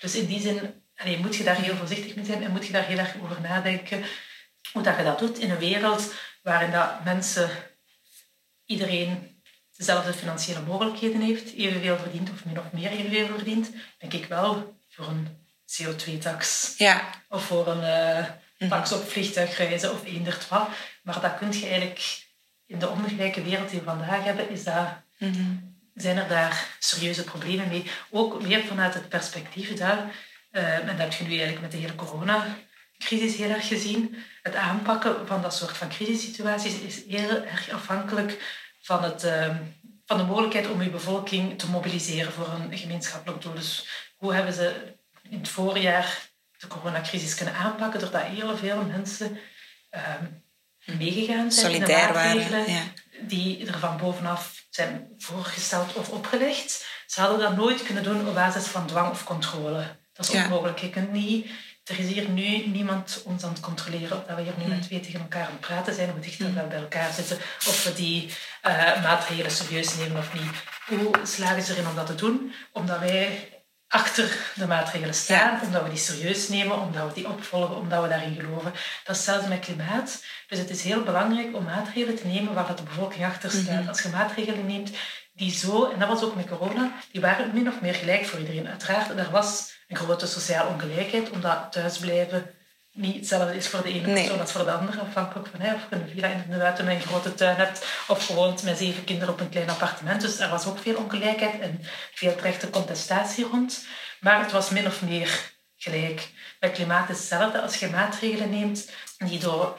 Dus 0.00 0.14
in 0.14 0.26
die 0.26 0.40
zin 0.40 0.82
allee, 0.96 1.18
moet 1.18 1.36
je 1.36 1.44
daar 1.44 1.60
heel 1.60 1.76
voorzichtig 1.76 2.14
mee 2.14 2.24
zijn 2.24 2.42
en 2.42 2.50
moet 2.50 2.66
je 2.66 2.72
daar 2.72 2.86
heel 2.86 2.98
erg 2.98 3.14
over 3.22 3.40
nadenken 3.40 4.04
hoe 4.72 4.82
dat 4.82 4.96
je 4.96 5.04
dat 5.04 5.18
doet 5.18 5.38
in 5.38 5.50
een 5.50 5.58
wereld 5.58 6.14
waarin 6.42 6.70
dat 6.70 7.04
mensen, 7.04 7.50
iedereen 8.64 9.42
dezelfde 9.76 10.12
financiële 10.12 10.60
mogelijkheden 10.60 11.20
heeft, 11.20 11.54
evenveel 11.54 11.98
verdient 11.98 12.30
of 12.30 12.44
min 12.44 12.58
of 12.58 12.72
meer 12.72 12.90
evenveel 12.90 13.26
verdient, 13.26 13.70
denk 13.98 14.12
ik 14.12 14.26
wel 14.26 14.78
voor 14.88 15.06
een 15.06 15.28
CO2-tax 15.82 16.74
Ja, 16.76 17.10
of 17.28 17.44
voor 17.44 17.66
een 17.68 17.82
eh, 17.82 18.26
tax 18.68 18.92
op 18.92 19.08
vliegtuigreizen 19.08 19.92
of 19.92 20.04
eenderd 20.04 20.48
wat. 20.48 20.68
Maar 21.02 21.20
dat 21.20 21.38
kun 21.38 21.52
je 21.52 21.66
eigenlijk 21.66 22.28
in 22.66 22.78
de 22.78 22.88
ongelijke 22.88 23.42
wereld 23.42 23.70
die 23.70 23.78
we 23.78 23.84
vandaag 23.84 24.24
hebben, 24.24 24.50
is 24.50 24.64
dat, 24.64 24.86
zijn 25.94 26.16
er 26.16 26.28
daar 26.28 26.66
serieuze 26.78 27.24
problemen 27.24 27.68
mee. 27.68 27.84
Ook 28.10 28.42
weer 28.42 28.64
vanuit 28.64 28.94
het 28.94 29.08
perspectief 29.08 29.74
daar, 29.74 30.14
eh, 30.50 30.74
en 30.74 30.86
dat 30.86 30.98
heb 30.98 31.12
je 31.12 31.24
nu 31.24 31.30
eigenlijk 31.30 31.60
met 31.60 31.70
de 31.70 31.76
hele 31.76 31.94
coronacrisis 31.94 33.36
heel 33.36 33.50
erg 33.50 33.68
gezien, 33.68 34.16
het 34.42 34.54
aanpakken 34.54 35.26
van 35.26 35.42
dat 35.42 35.54
soort 35.54 35.76
van 35.76 35.88
crisissituaties 35.88 36.78
is 36.78 37.04
heel 37.06 37.44
erg 37.44 37.70
afhankelijk 37.70 38.58
van, 38.80 39.02
het, 39.02 39.24
eh, 39.24 39.56
van 40.06 40.16
de 40.16 40.24
mogelijkheid 40.24 40.70
om 40.70 40.82
je 40.82 40.90
bevolking 40.90 41.58
te 41.58 41.70
mobiliseren 41.70 42.32
voor 42.32 42.48
een 42.48 42.78
gemeenschappelijk 42.78 43.42
doel. 43.42 43.54
Dus 43.54 43.88
hoe 44.16 44.34
hebben 44.34 44.52
ze 44.52 44.94
in 45.28 45.38
het 45.38 45.48
voorjaar 45.48 46.29
de 46.60 46.66
coronacrisis 46.66 47.34
kunnen 47.34 47.54
aanpakken, 47.54 48.00
doordat 48.00 48.22
heel 48.22 48.56
veel 48.56 48.82
mensen 48.82 49.38
ehm, 49.90 50.24
meegegaan 50.84 51.52
zijn 51.52 51.72
in 51.72 51.80
de 51.80 51.86
Solidair 51.86 52.12
waren, 52.12 52.36
maatregelen 52.36 52.70
ja. 52.72 52.82
die 53.20 53.66
er 53.66 53.78
van 53.78 53.96
bovenaf 53.96 54.64
zijn 54.70 55.08
voorgesteld 55.18 55.94
of 55.94 56.10
opgelegd. 56.10 56.86
Ze 57.06 57.20
hadden 57.20 57.38
dat 57.38 57.56
nooit 57.56 57.82
kunnen 57.82 58.02
doen 58.02 58.28
op 58.28 58.34
basis 58.34 58.64
van 58.64 58.86
dwang 58.86 59.10
of 59.10 59.24
controle. 59.24 59.98
Dat 60.12 60.26
is 60.26 60.32
Ja. 60.32 60.44
onmogelijk. 60.44 60.78
Je 60.78 60.90
kunt 60.90 61.12
niet... 61.12 61.50
Er 61.84 61.98
is 61.98 62.06
hier 62.06 62.28
nu 62.28 62.66
niemand 62.66 63.22
ons 63.24 63.44
aan 63.44 63.50
het 63.50 63.60
controleren 63.60 64.16
of 64.16 64.24
dat 64.24 64.36
we 64.36 64.42
hier 64.42 64.52
nu 64.58 64.64
met 64.64 64.82
twee 64.82 65.00
tegen 65.00 65.20
elkaar 65.20 65.44
aan 65.44 65.50
het 65.50 65.60
praten 65.60 65.94
zijn, 65.94 66.10
hoe 66.10 66.20
dicht 66.20 66.38
dat 66.38 66.52
we 66.52 66.62
bij 66.62 66.78
elkaar 66.78 67.12
zitten, 67.12 67.36
of 67.68 67.84
we 67.84 67.92
die 67.92 68.34
eh, 68.62 69.02
maatregelen 69.02 69.50
serieus 69.50 69.96
nemen 69.96 70.18
of 70.18 70.34
niet. 70.34 70.50
Hoe 70.86 71.10
slagen 71.22 71.62
ze 71.62 71.72
erin 71.72 71.86
om 71.86 71.94
dat 71.94 72.06
te 72.06 72.14
doen? 72.14 72.52
Omdat 72.72 72.98
wij 72.98 73.48
achter 73.92 74.36
de 74.54 74.66
maatregelen 74.66 75.14
staan, 75.14 75.54
Ja. 75.54 75.60
omdat 75.62 75.82
we 75.82 75.88
die 75.88 75.98
serieus 75.98 76.48
nemen, 76.48 76.78
omdat 76.80 77.06
we 77.08 77.14
die 77.14 77.28
opvolgen, 77.28 77.76
omdat 77.76 78.02
we 78.02 78.08
daarin 78.08 78.34
geloven. 78.34 78.72
Dat 79.04 79.16
is 79.16 79.16
hetzelfde 79.16 79.48
met 79.48 79.58
klimaat. 79.60 80.24
Dus 80.48 80.58
het 80.58 80.70
is 80.70 80.82
heel 80.82 81.02
belangrijk 81.02 81.56
om 81.56 81.64
maatregelen 81.64 82.16
te 82.16 82.26
nemen 82.26 82.54
waar 82.54 82.76
de 82.76 82.82
bevolking 82.82 83.24
achter 83.24 83.50
staat. 83.50 83.88
Als 83.88 84.02
je 84.02 84.08
maatregelen 84.08 84.66
neemt 84.66 84.90
die 85.34 85.52
zo, 85.54 85.90
en 85.90 85.98
dat 85.98 86.08
was 86.08 86.22
ook 86.22 86.34
met 86.34 86.48
corona, 86.48 86.92
die 87.12 87.20
waren 87.20 87.50
min 87.54 87.68
of 87.68 87.80
meer 87.80 87.94
gelijk 87.94 88.24
voor 88.26 88.38
iedereen. 88.38 88.68
Uiteraard, 88.68 89.18
er 89.18 89.30
was 89.30 89.72
een 89.88 89.96
grote 89.96 90.26
sociale 90.26 90.68
ongelijkheid, 90.70 91.30
omdat 91.30 91.72
thuisblijven 91.72 92.50
niet 92.92 93.16
hetzelfde 93.16 93.56
is 93.56 93.68
voor 93.68 93.82
de 93.82 93.88
ene 93.88 94.06
Nee. 94.06 94.14
persoon 94.14 94.40
als 94.40 94.52
voor 94.52 94.64
de 94.64 94.72
andere, 94.72 95.00
afhankelijk 95.00 95.48
van 95.48 95.60
hè, 95.60 95.74
of 95.74 95.80
je 95.90 95.96
een 95.96 96.08
villa 96.14 96.28
in 96.28 96.44
de 96.48 96.56
buiten 96.56 96.88
een 96.88 97.00
grote 97.00 97.34
tuin 97.34 97.56
hebt, 97.56 97.86
of 98.08 98.26
gewoon 98.26 98.58
met 98.64 98.78
zeven 98.78 99.04
kinderen 99.04 99.34
op 99.34 99.40
een 99.40 99.48
klein 99.48 99.70
appartement. 99.70 100.20
Dus 100.20 100.38
er 100.38 100.48
was 100.48 100.66
ook 100.66 100.78
veel 100.78 100.96
ongelijkheid 100.96 101.60
en 101.60 101.80
veel 102.14 102.36
terechte 102.36 102.70
contestatie 102.70 103.44
rond. 103.44 103.86
Maar 104.20 104.40
het 104.40 104.52
was 104.52 104.70
min 104.70 104.86
of 104.86 105.02
meer 105.02 105.52
gelijk. 105.76 106.28
Bij 106.58 106.70
klimaat 106.70 107.08
is 107.08 107.18
hetzelfde. 107.18 107.60
Als 107.60 107.76
je 107.76 107.88
maatregelen 107.88 108.50
neemt 108.50 108.90
die 109.18 109.38
door 109.38 109.78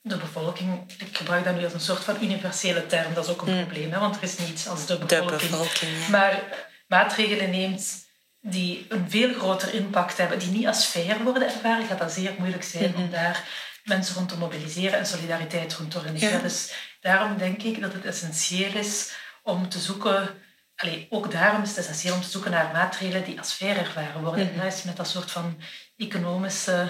de 0.00 0.16
bevolking, 0.16 0.92
ik 0.98 1.16
gebruik 1.16 1.44
dat 1.44 1.56
nu 1.56 1.64
als 1.64 1.72
een 1.72 1.80
soort 1.80 2.04
van 2.04 2.16
universele 2.22 2.86
term, 2.86 3.14
dat 3.14 3.24
is 3.24 3.30
ook 3.30 3.42
een 3.42 3.66
probleem, 3.66 3.92
hè, 3.92 3.98
want 3.98 4.16
er 4.16 4.22
is 4.22 4.38
niets 4.38 4.68
als 4.68 4.86
de 4.86 4.98
bevolking. 4.98 5.40
bevolking, 5.40 5.98
ja. 6.00 6.08
Maar 6.10 6.42
maatregelen 6.86 7.50
neemt 7.50 8.01
die 8.42 8.86
een 8.88 9.10
veel 9.10 9.34
groter 9.34 9.74
impact 9.74 10.16
hebben, 10.16 10.38
die 10.38 10.50
niet 10.50 10.66
als 10.66 10.84
fair 10.84 11.22
worden 11.22 11.42
ervaren, 11.42 11.86
gaat 11.86 11.98
dat 11.98 12.12
zeer 12.12 12.34
moeilijk 12.38 12.62
zijn 12.62 12.96
om 12.96 13.10
daar 13.10 13.48
mensen 13.84 14.14
rond 14.14 14.28
te 14.28 14.36
mobiliseren 14.36 14.98
en 14.98 15.06
solidariteit 15.06 15.74
rond 15.74 15.90
te 15.90 15.96
organiseren. 15.96 16.36
Ja. 16.36 16.42
Dus 16.42 16.74
daarom 17.00 17.38
denk 17.38 17.62
ik 17.62 17.80
dat 17.80 17.92
het 17.92 18.04
essentieel 18.04 18.74
is 18.74 19.12
om 19.42 19.68
te 19.68 19.78
zoeken... 19.78 20.28
Allee, 20.76 21.06
ook 21.10 21.30
daarom 21.30 21.62
is 21.62 21.68
het 21.68 21.78
essentieel 21.78 22.14
om 22.14 22.20
te 22.20 22.30
zoeken 22.30 22.50
naar 22.50 22.72
maatregelen 22.72 23.24
die 23.24 23.38
als 23.38 23.52
fair 23.52 23.76
ervaren 23.76 24.22
worden. 24.22 24.52
En 24.52 24.56
dat 24.56 24.72
is 24.72 24.82
met 24.82 24.96
dat 24.96 25.08
soort 25.08 25.30
van 25.30 25.60
economische 25.96 26.88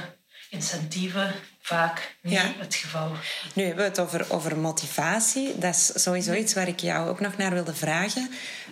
incentieven 0.52 1.34
vaak 1.60 2.16
niet 2.20 2.32
Ja. 2.32 2.52
het 2.58 2.74
geval. 2.74 3.10
Nu 3.54 3.64
hebben 3.64 3.84
we 3.84 3.90
het 3.90 4.00
over, 4.00 4.26
over 4.32 4.56
motivatie. 4.56 5.58
Dat 5.58 5.74
is 5.74 6.02
sowieso 6.02 6.32
iets 6.32 6.54
waar 6.54 6.68
ik 6.68 6.80
jou 6.80 7.08
ook 7.08 7.20
nog 7.20 7.36
naar 7.36 7.52
wilde 7.52 7.74
vragen. 7.74 8.30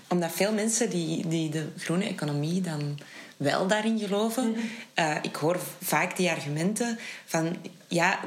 Omdat 0.09 0.33
veel 0.33 0.53
mensen 0.53 0.91
die, 0.91 1.29
die 1.29 1.51
de 1.51 1.69
groene 1.77 2.05
economie 2.05 2.61
dan 2.61 2.99
wel 3.37 3.67
daarin 3.67 3.99
geloven... 3.99 4.57
eh, 4.95 5.17
ik 5.23 5.37
hoor 5.37 5.61
vaak 5.83 6.17
die 6.17 6.31
argumenten 6.31 6.99
van... 7.27 7.57
Ja, 7.89 8.21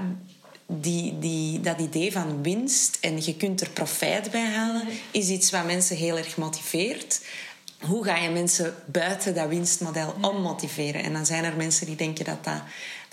die, 0.67 1.19
die, 1.19 1.59
dat 1.59 1.79
idee 1.79 2.11
van 2.11 2.43
winst 2.43 2.97
en 3.01 3.25
je 3.25 3.35
kunt 3.35 3.61
er 3.61 3.69
profijt 3.69 4.31
bij 4.31 4.45
halen... 4.45 4.87
is 5.11 5.29
iets 5.29 5.51
wat 5.51 5.65
mensen 5.65 5.95
heel 5.95 6.17
erg 6.17 6.37
motiveert. 6.37 7.21
Hoe 7.79 8.03
ga 8.03 8.17
je 8.17 8.29
mensen 8.29 8.75
buiten 8.85 9.35
dat 9.35 9.47
winstmodel 9.47 10.15
ommotiveren? 10.21 11.03
En 11.03 11.13
dan 11.13 11.25
zijn 11.25 11.43
er 11.43 11.55
mensen 11.55 11.85
die 11.85 11.95
denken 11.95 12.25
dat 12.25 12.43
dat, 12.43 12.61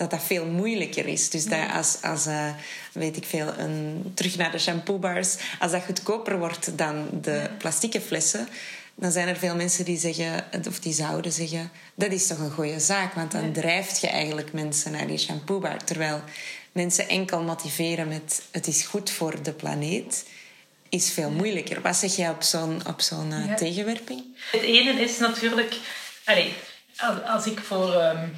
dat, 0.00 0.10
dat 0.10 0.22
veel 0.22 0.46
moeilijker 0.46 1.06
is. 1.06 1.30
Dus 1.30 1.44
dat 1.44 1.70
als, 1.72 1.98
als 2.02 2.26
eh, 2.26 2.50
weet 2.92 3.16
ik 3.16 3.24
veel, 3.24 3.52
een, 3.58 4.12
terug 4.14 4.36
naar 4.36 4.50
de 4.50 4.58
shampoobars... 4.58 5.36
als 5.58 5.72
dat 5.72 5.82
goedkoper 5.84 6.38
wordt 6.38 6.78
dan 6.78 7.08
de 7.22 7.50
plastieke 7.58 8.00
flessen... 8.00 8.48
dan 8.94 9.12
zijn 9.12 9.28
er 9.28 9.36
veel 9.36 9.54
mensen 9.56 9.84
die 9.84 9.98
zeggen, 9.98 10.44
of 10.68 10.80
die 10.80 10.92
zouden 10.92 11.32
zeggen... 11.32 11.70
dat 11.94 12.12
is 12.12 12.26
toch 12.26 12.38
een 12.38 12.50
goede 12.50 12.80
zaak, 12.80 13.14
want 13.14 13.32
dan 13.32 13.52
drijft 13.52 14.00
je 14.00 14.06
eigenlijk 14.08 14.52
mensen 14.52 14.92
naar 14.92 15.06
die 15.06 15.18
shampoobar. 15.18 15.84
Terwijl 15.84 16.20
mensen 16.72 17.08
enkel 17.08 17.42
motiveren 17.42 18.08
met 18.08 18.42
het 18.50 18.66
is 18.66 18.82
goed 18.82 19.10
voor 19.10 19.42
de 19.42 19.52
planeet... 19.52 20.24
is 20.88 21.10
veel 21.10 21.30
moeilijker. 21.30 21.80
Wat 21.80 21.96
zeg 21.96 22.16
jij 22.16 22.30
op 22.30 22.42
zo'n 22.42 22.80
op 22.86 23.00
zo'n 23.00 23.32
eh, 23.32 23.46
Ja. 23.46 23.54
tegenwerping? 23.54 24.22
Het 24.52 24.62
ene 24.62 24.92
is 24.92 25.18
natuurlijk... 25.18 25.74
Allee, 26.24 26.52
als, 26.96 27.22
als 27.26 27.46
ik 27.46 27.58
voor 27.58 27.94
ehm, 27.94 28.28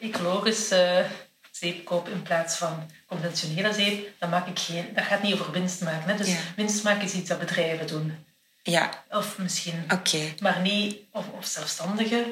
ecologische 0.00 1.06
zeep 1.50 1.84
koop 1.84 2.08
in 2.08 2.22
plaats 2.22 2.56
van 2.56 2.90
conventionele 3.06 3.72
zeep, 3.72 4.08
dan 4.18 4.30
maak 4.30 4.46
ik 4.46 4.58
geen... 4.58 4.88
Dat 4.94 5.04
gaat 5.04 5.22
niet 5.22 5.34
over 5.34 5.52
winst 5.52 5.80
maken. 5.80 6.08
Hè? 6.10 6.16
Dus 6.16 6.28
Ja. 6.28 6.38
winst 6.56 6.84
maken 6.84 7.04
is 7.04 7.12
iets 7.12 7.28
dat 7.28 7.38
bedrijven 7.38 7.86
doen. 7.86 8.24
Ja, 8.62 9.04
Of 9.10 9.38
misschien... 9.38 9.84
oké. 9.92 10.34
Maar 10.40 10.60
niet... 10.60 10.96
Of, 11.12 11.24
of 11.38 11.46
zelfstandigen, 11.46 12.24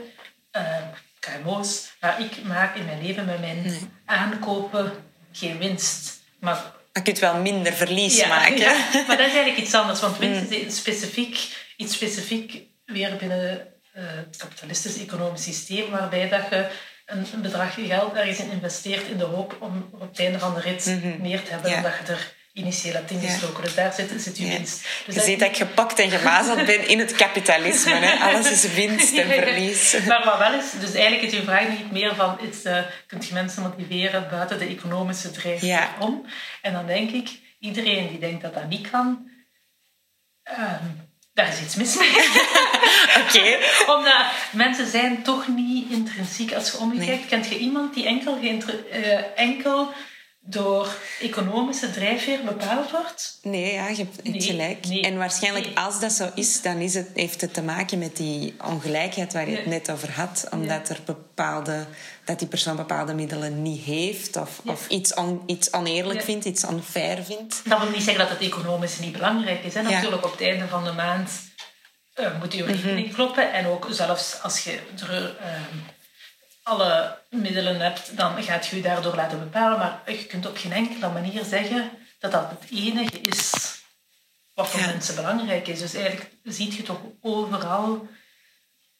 eh, 0.51 0.77
KMO's. 1.18 1.92
Maar 2.01 2.20
ik 2.20 2.44
maak 2.44 2.77
in 2.77 2.85
mijn 2.85 3.03
leven 3.03 3.25
met 3.25 3.40
mijn 3.40 3.92
aankopen 4.05 4.92
geen 5.33 5.59
winst. 5.59 6.20
Maar 6.40 6.73
je 6.92 7.03
kunt 7.03 7.18
wel 7.18 7.37
minder 7.37 7.73
verlies 7.73 8.16
ja, 8.16 8.29
maken. 8.29 8.59
ja, 8.59 8.88
maar 8.92 9.16
dat 9.16 9.27
is 9.27 9.35
eigenlijk 9.35 9.57
iets 9.57 9.75
anders. 9.75 10.01
Want 10.01 10.18
winst 10.25 10.51
is 10.51 10.59
iets 10.59 10.77
specifiek, 10.77 11.49
iets 11.77 11.94
specifiek 11.94 12.62
weer 12.87 13.16
binnen 13.16 13.66
eh, 13.92 14.05
het 14.05 14.37
kapitalistische 14.37 15.01
economisch 15.01 15.42
systeem, 15.42 15.90
waarbij 15.90 16.29
dat 16.29 16.49
je 16.51 16.70
een, 17.07 17.27
een 17.35 17.43
bedrag 17.43 17.75
geld 17.75 18.14
ergens 18.14 18.38
in 18.38 18.51
investeert 18.51 19.07
in 19.09 19.19
de 19.19 19.25
hoop 19.25 19.57
om 19.59 19.88
op 19.93 20.01
het 20.01 20.19
einde 20.19 20.38
van 20.38 20.55
de 20.55 20.61
rit 20.61 20.99
meer 21.21 21.43
te 21.43 21.51
hebben 21.51 21.71
Ja. 21.71 21.81
dan 21.81 21.90
dat 21.90 22.07
je 22.07 22.12
er 22.12 22.33
initieel 22.53 22.95
hebt 22.95 23.11
Ja. 23.11 23.17
ingestoken. 23.17 23.62
Dus 23.62 23.75
daar 23.75 23.93
zit, 23.93 24.23
zit 24.23 24.38
je 24.38 24.47
Ja. 24.47 24.57
winst. 24.57 24.87
Dus 25.07 25.14
je 25.14 25.21
ziet 25.21 25.38
dat 25.38 25.49
ik 25.49 25.57
gepakt 25.57 25.99
en 25.99 26.11
gemazeld 26.11 26.67
ben 26.67 26.88
in 26.88 26.99
het 26.99 27.12
kapitalisme. 27.14 27.95
Hè? 27.95 28.25
Alles 28.25 28.51
is 28.51 28.75
winst 28.75 29.17
en 29.17 29.29
verlies. 29.43 29.97
Maar 30.07 30.25
wat 30.25 30.38
wel 30.38 30.53
is, 30.55 30.71
dus 30.81 30.93
eigenlijk 30.95 31.23
is 31.33 31.38
uw 31.38 31.45
vraag 31.45 31.69
niet 31.69 31.93
meer 31.93 32.14
van, 32.14 32.40
is, 32.40 32.62
eh 32.62 32.83
kunt 33.07 33.27
je 33.27 33.35
mensen 33.35 33.62
motiveren 33.62 34.29
buiten 34.31 34.59
de 34.59 34.67
economische 34.67 35.31
drijfveer 35.31 35.69
Ja. 35.69 35.95
om? 36.01 36.27
En 36.62 36.73
dan 36.73 36.87
denk 36.87 37.11
ik, 37.11 37.29
iedereen 37.59 38.09
die 38.09 38.19
denkt 38.19 38.43
dat 38.43 38.55
dat 38.55 38.69
niet 38.69 38.90
kan, 38.90 39.31
ehm, 40.43 40.85
daar 41.35 41.49
is 41.49 41.61
iets 41.61 41.75
mis 41.75 41.97
mee. 41.97 42.11
Oké. 43.23 43.59
Omdat 43.87 44.27
mensen 44.53 44.87
zijn 44.87 45.23
toch 45.23 45.49
niet 45.49 45.90
intrinsiek. 45.90 46.53
Als 46.53 46.70
je 46.70 46.79
omkijkt, 46.79 47.27
kent 47.27 47.49
je 47.49 47.59
iemand 47.59 47.94
die 47.94 48.07
enkel, 48.07 48.38
eh, 48.90 49.38
enkel 49.38 49.92
door 50.46 50.94
economische 51.20 51.90
drijfveer 51.90 52.44
bepaald 52.44 52.90
wordt? 52.90 53.38
Nee, 53.42 53.72
ja, 53.72 53.88
je 53.88 53.96
hebt 53.96 54.22
Nee, 54.22 54.40
gelijk. 54.40 54.87
nee. 54.87 55.02
en 55.02 55.16
waarschijnlijk 55.16 55.64
Nee. 55.66 55.78
als 55.78 56.00
dat 56.00 56.12
zo 56.12 56.30
is, 56.35 56.62
dan 56.62 56.76
is 56.76 56.94
het, 56.94 57.09
heeft 57.14 57.40
het 57.40 57.54
te 57.54 57.62
maken 57.62 57.98
met 57.98 58.16
die 58.16 58.54
ongelijkheid 58.64 59.33
waar 59.33 59.50
je 59.50 59.57
het 59.57 59.66
net 59.66 59.90
over 59.90 60.11
had. 60.12 60.46
Omdat 60.50 60.88
er 60.88 60.98
bepaalde, 61.04 61.87
dat 62.24 62.38
die 62.38 62.48
persoon 62.48 62.76
bepaalde 62.76 63.14
middelen 63.14 63.62
niet 63.62 63.83
heeft 63.85 64.37
of, 64.37 64.61
of 64.64 64.88
iets, 64.88 65.14
on, 65.14 65.42
iets 65.46 65.72
oneerlijk 65.72 66.22
vindt, 66.22 66.44
iets 66.44 66.64
unfair 66.64 67.24
vindt. 67.24 67.61
Dat 67.64 67.78
wil 67.80 67.90
niet 67.90 68.02
zeggen 68.02 68.18
dat 68.28 68.38
het 68.38 68.48
economisch 68.48 68.98
niet 68.98 69.12
belangrijk 69.12 69.64
is. 69.64 69.74
Hè? 69.74 69.80
Ja. 69.80 69.90
Natuurlijk, 69.90 70.24
op 70.24 70.30
het 70.33 70.40
einde 70.40 70.68
van 70.68 70.85
de 70.85 70.92
maand 70.92 71.30
eh, 72.14 72.38
moet 72.40 72.52
je 72.52 72.64
rekening 72.64 73.14
kloppen. 73.14 73.52
En 73.52 73.66
ook 73.66 73.87
zelfs 73.90 74.42
als 74.42 74.64
je 74.64 74.78
er 75.11 75.37
eh, 75.40 75.50
alle 76.64 77.18
middelen 77.31 77.81
hebt, 77.81 78.16
dan 78.16 78.42
gaat 78.42 78.66
je 78.66 78.77
je 78.77 78.83
daardoor 78.83 79.14
laten 79.14 79.38
bepalen. 79.38 79.79
Maar 79.79 80.00
je 80.07 80.24
kunt 80.27 80.46
op 80.46 80.57
geen 80.57 80.72
enkele 80.72 81.09
manier 81.09 81.44
zeggen 81.44 81.90
dat 82.18 82.33
dat 82.33 82.50
het 82.50 82.70
enige 82.70 83.20
is 83.20 83.50
wat 84.55 84.68
voor 84.68 84.81
Ja. 84.81 84.87
mensen 84.87 85.14
belangrijk 85.14 85.68
is. 85.68 85.79
Dus 85.79 85.94
eigenlijk 85.94 86.31
zie 86.44 86.77
je 86.77 86.83
toch 86.83 87.00
overal 87.20 88.09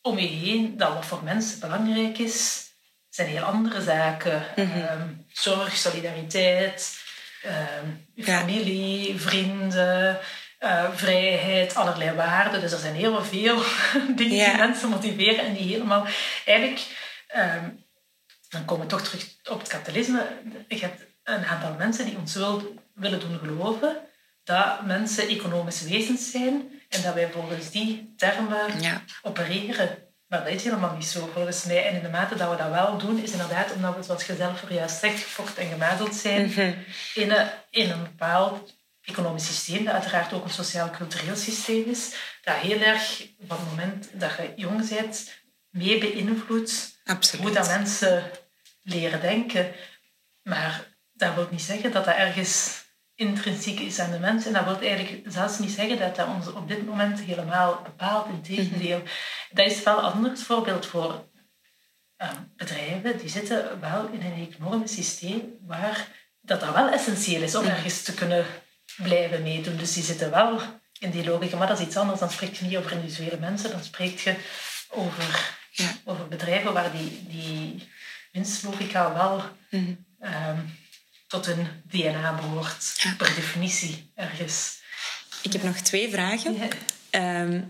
om 0.03 0.19
je 0.19 0.27
heen 0.27 0.77
dat 0.77 0.93
wat 0.95 1.07
voor 1.07 1.23
mensen 1.23 1.61
belangrijk 1.61 2.19
is, 2.19 2.63
zijn 3.11 3.29
heel 3.29 3.43
andere 3.43 3.83
zaken. 3.83 4.57
Ehm, 4.57 5.09
zorg, 5.33 5.77
solidariteit, 5.77 6.97
ehm, 7.43 7.87
Ja. 8.15 8.39
familie, 8.39 9.21
vrienden, 9.21 10.19
eh, 10.59 10.91
vrijheid, 10.95 11.75
allerlei 11.75 12.13
waarden. 12.17 12.61
Dus 12.61 12.73
er 12.73 12.79
zijn 12.79 12.95
heel 12.95 13.25
veel 13.25 13.63
dingen 14.17 14.37
Ja. 14.37 14.49
die 14.51 14.57
mensen 14.59 14.89
motiveren 14.89 15.45
en 15.47 15.55
die 15.55 15.73
helemaal... 15.73 16.07
Eigenlijk, 16.45 16.81
ehm, 17.35 17.69
dan 18.49 18.65
komen 18.65 18.85
we 18.85 18.91
toch 18.91 19.03
terug 19.03 19.27
op 19.51 19.59
het 19.59 19.69
kapitalisme. 19.69 20.27
Je 20.69 20.79
hebt 20.79 21.05
een 21.23 21.45
aantal 21.45 21.75
mensen 21.75 22.05
die 22.05 22.17
ons 22.17 22.35
wil, 22.35 22.75
willen 22.95 23.21
doen 23.21 23.39
geloven 23.39 23.97
dat 24.45 24.87
mensen 24.87 25.29
economische 25.29 25.89
wezens 25.89 26.31
zijn 26.31 26.83
en 26.89 27.03
dat 27.03 27.15
wij 27.15 27.31
volgens 27.31 27.71
die 27.71 28.15
termen 28.17 28.81
Ja. 28.81 29.03
opereren. 29.23 29.99
Maar 30.27 30.45
dat 30.45 30.53
is 30.53 30.65
helemaal 30.65 30.95
niet 30.97 31.07
zo, 31.07 31.31
volgens 31.33 31.65
mij. 31.65 31.87
En 31.89 31.95
in 31.97 32.03
de 32.03 32.09
mate 32.09 32.35
dat 32.35 32.51
we 32.51 32.57
dat 32.57 32.71
wel 32.71 32.99
doen, 32.99 33.23
is 33.23 33.31
inderdaad 33.31 33.73
omdat 33.73 33.97
we, 33.97 34.03
zoals 34.03 34.27
je 34.27 34.37
zelf 34.37 34.71
juist 34.71 34.99
zegt, 34.99 35.23
gefokt 35.23 35.59
en 35.59 35.69
gemazeld 35.69 36.15
zijn 36.15 36.51
in, 37.15 37.31
een, 37.31 37.49
in 37.71 37.91
een 37.91 38.03
bepaald 38.03 38.75
economisch 39.03 39.47
systeem, 39.47 39.85
dat 39.85 39.95
uiteraard 39.95 40.33
ook 40.33 40.45
een 40.45 40.51
sociaal-cultureel 40.51 41.37
systeem 41.37 41.85
is, 41.91 42.15
dat 42.43 42.55
heel 42.57 42.81
erg 42.81 43.27
van 43.47 43.59
het 43.59 43.69
moment 43.69 44.09
dat 44.13 44.37
je 44.37 44.53
jong 44.57 44.89
bent, 44.89 45.33
mee 45.71 45.99
beïnvloedt 45.99 46.94
Absoluut. 47.05 47.45
hoe 47.47 47.55
dat 47.55 47.69
mensen 47.69 48.31
leren 48.83 49.21
denken. 49.21 49.73
Maar 50.43 50.87
dat 51.13 51.35
wil 51.35 51.49
niet 51.51 51.63
zeggen 51.63 51.93
dat 51.93 52.05
dat 52.05 52.15
ergens 52.15 52.85
intrinsiek 53.15 53.81
is 53.81 53.99
aan 53.99 54.11
de 54.11 54.19
mens. 54.19 54.47
En 54.47 54.53
dat 54.53 54.65
wil 54.65 54.81
eigenlijk 54.81 55.33
zelfs 55.33 55.59
niet 55.59 55.71
zeggen 55.71 55.99
dat 55.99 56.17
dat 56.17 56.27
ons 56.27 56.53
op 56.53 56.69
dit 56.69 56.87
moment 56.87 57.21
helemaal 57.21 57.83
bepaalt. 57.83 58.29
Integendeel. 58.29 59.03
Dat 59.51 59.67
is 59.67 59.83
wel 59.83 59.99
een 59.99 60.13
ander 60.13 60.39
voorbeeld 60.39 60.87
voor 60.87 61.29
eh, 62.17 62.31
bedrijven. 62.57 63.19
Die 63.19 63.29
zitten 63.29 63.81
wel 63.81 64.07
in 64.07 64.23
een 64.23 64.49
economisch 64.51 64.95
systeem 64.95 65.59
waar 65.67 66.09
dat, 66.41 66.61
dat 66.61 66.75
wel 66.75 66.89
essentieel 66.89 67.43
is 67.43 67.55
om 67.55 67.67
ergens 67.67 68.03
te 68.03 68.15
kunnen 68.15 68.47
blijven 68.97 69.43
meedoen. 69.43 69.77
Dus 69.77 69.95
die 69.95 70.03
zitten 70.03 70.31
wel 70.31 70.61
in 70.99 71.11
die 71.11 71.25
logica. 71.25 71.57
Maar 71.57 71.67
dat 71.67 71.79
is 71.79 71.87
iets 71.87 71.97
anders. 71.97 72.21
Dan 72.21 72.31
spreek 72.31 72.55
je 72.55 72.65
niet 72.65 72.77
over 72.77 72.93
individuele 72.93 73.39
mensen. 73.39 73.71
Dan 73.71 73.85
spreek 73.85 74.19
je 74.19 74.37
over, 74.89 75.59
Ja. 75.77 75.97
over 76.05 76.29
bedrijven 76.29 76.73
waar 76.73 76.93
die, 76.93 77.27
die 77.29 77.89
winstlogica 78.33 79.15
wel 79.15 79.43
ehm, 80.21 80.59
tot 81.27 81.47
hun 81.47 81.67
DNA 81.91 82.35
behoort. 82.35 82.95
Ja. 83.03 83.15
Per 83.17 83.35
definitie 83.35 84.11
ergens. 84.15 84.83
Ik 85.43 85.53
heb 85.53 85.63
nog 85.63 85.77
twee 85.77 86.11
vragen. 86.11 86.57
Ja. 86.57 86.69
Ehm, 87.11 87.61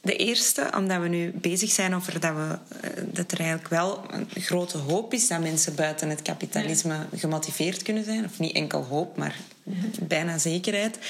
de 0.00 0.16
eerste, 0.16 0.70
omdat 0.76 1.00
we 1.00 1.08
nu 1.08 1.30
bezig 1.34 1.70
zijn 1.70 1.94
over 1.94 2.20
dat, 2.20 2.34
we, 2.34 2.58
eh, 2.80 2.90
dat 3.04 3.32
er 3.32 3.38
eigenlijk 3.38 3.68
wel 3.68 4.04
een 4.10 4.28
grote 4.34 4.78
hoop 4.78 5.12
is 5.12 5.28
dat 5.28 5.40
mensen 5.40 5.74
buiten 5.74 6.08
het 6.08 6.22
kapitalisme 6.22 7.06
gemotiveerd 7.14 7.82
kunnen 7.82 8.04
zijn. 8.04 8.24
Of 8.24 8.38
niet 8.38 8.54
enkel 8.54 8.84
hoop, 8.84 9.16
maar 9.16 9.36
bijna 10.14 10.38
zekerheid. 10.38 10.98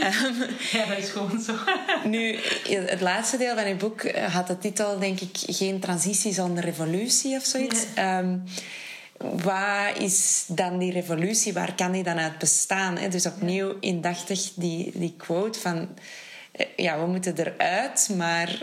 Ehm, 0.00 0.34
Ja, 0.72 0.86
dat 0.86 0.98
is 0.98 1.08
gewoon 1.10 1.40
zo. 1.40 1.54
nu, 2.08 2.38
het 2.68 3.00
laatste 3.00 3.36
deel 3.36 3.54
van 3.56 3.66
uw 3.66 3.76
boek 3.76 4.00
eh, 4.02 4.34
had 4.34 4.46
de 4.46 4.58
titel, 4.58 4.98
denk 4.98 5.20
ik, 5.20 5.36
Geen 5.46 5.80
transitie 5.80 6.32
zonder 6.32 6.64
revolutie 6.64 7.36
of 7.36 7.44
zoiets. 7.44 7.84
Ehm, 7.94 8.36
wat 9.18 9.98
is 9.98 10.44
dan 10.46 10.78
die 10.78 10.92
revolutie? 10.92 11.52
Waar 11.52 11.74
kan 11.74 11.92
die 11.92 12.02
dan 12.02 12.18
uit 12.18 12.38
bestaan? 12.38 12.96
Hè? 12.98 13.08
Dus 13.08 13.26
opnieuw 13.26 13.74
indachtig 13.80 14.50
die, 14.54 14.90
die 14.94 15.14
quote 15.16 15.58
van... 15.60 15.88
eh, 16.52 16.66
Ja, 16.76 16.98
we 17.00 17.06
moeten 17.06 17.34
eruit, 17.38 18.10
maar 18.16 18.58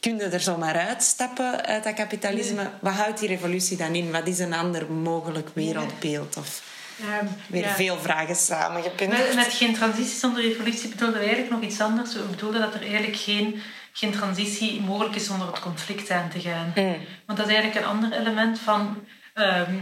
kun 0.00 0.16
je 0.16 0.22
er 0.22 0.40
zomaar 0.40 0.74
uitstappen 0.78 1.64
uit 1.66 1.84
dat 1.84 1.94
kapitalisme? 1.94 2.70
Wat 2.80 2.92
houdt 2.92 3.18
die 3.18 3.28
revolutie 3.28 3.76
dan 3.76 3.94
in? 3.94 4.10
Wat 4.10 4.26
is 4.26 4.38
een 4.38 4.52
ander 4.52 4.92
mogelijk 4.92 5.48
wereldbeeld? 5.54 6.36
Of 6.36 6.62
Ehm, 7.02 7.26
weer 7.48 7.62
ja. 7.62 7.74
veel 7.74 7.98
vragen 7.98 8.36
samengepint? 8.36 9.10
Met, 9.10 9.34
met 9.34 9.52
geen 9.52 9.74
transitie 9.74 10.18
zonder 10.18 10.42
revolutie 10.42 10.88
bedoelden 10.88 11.18
we 11.18 11.24
eigenlijk 11.24 11.54
nog 11.54 11.62
iets 11.62 11.80
anders. 11.80 12.14
We 12.14 12.22
bedoelden 12.22 12.60
dat 12.60 12.74
er 12.74 12.82
eigenlijk 12.82 13.16
geen, 13.16 13.62
geen 13.92 14.12
transitie 14.12 14.80
mogelijk 14.80 15.14
is 15.14 15.26
zonder 15.26 15.46
het 15.46 15.60
conflict 15.60 16.10
aan 16.10 16.28
te 16.28 16.40
gaan. 16.40 16.72
Mm. 16.74 16.96
Want 17.26 17.38
dat 17.38 17.48
is 17.48 17.54
eigenlijk 17.54 17.84
een 17.84 17.92
ander 17.92 18.12
element 18.12 18.58
van 18.58 19.04
ehm, 19.34 19.74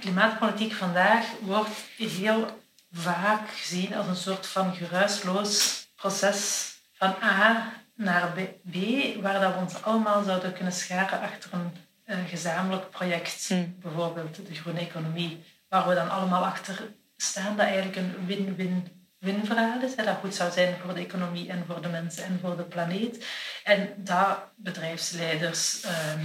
klimaatpolitiek 0.00 0.72
vandaag 0.72 1.24
wordt 1.40 1.70
heel 1.96 2.60
vaak 2.92 3.50
gezien 3.50 3.94
als 3.94 4.06
een 4.06 4.16
soort 4.16 4.46
van 4.46 4.74
geruisloos 4.74 5.86
proces 5.96 6.70
van 6.92 7.14
A 7.22 7.72
naar 7.94 8.32
B, 8.70 8.76
waar 9.22 9.40
dat 9.40 9.54
we 9.54 9.60
ons 9.60 9.82
allemaal 9.82 10.22
zouden 10.22 10.52
kunnen 10.52 10.72
scharen 10.72 11.20
achter 11.20 11.50
een 11.52 12.28
gezamenlijk 12.28 12.90
project. 12.90 13.50
Mm. 13.50 13.76
Bijvoorbeeld 13.80 14.36
de 14.46 14.54
groene 14.54 14.80
economie, 14.80 15.44
waar 15.70 15.88
we 15.88 15.94
dan 15.94 16.10
allemaal 16.10 16.44
achter 16.44 16.94
staan, 17.16 17.56
dat 17.56 17.66
eigenlijk 17.66 17.96
een 17.96 18.26
win-win-win 18.26 19.46
verhaal 19.46 19.82
is. 19.82 19.96
Hè, 19.96 20.04
dat 20.04 20.18
goed 20.20 20.34
zou 20.34 20.52
zijn 20.52 20.76
voor 20.84 20.94
de 20.94 21.00
economie 21.00 21.48
en 21.48 21.64
voor 21.66 21.82
de 21.82 21.88
mensen 21.88 22.24
en 22.24 22.38
voor 22.42 22.56
de 22.56 22.64
planeet. 22.64 23.26
En 23.64 23.94
dat 23.96 24.38
bedrijfsleiders, 24.56 25.80
ehm, 25.80 26.24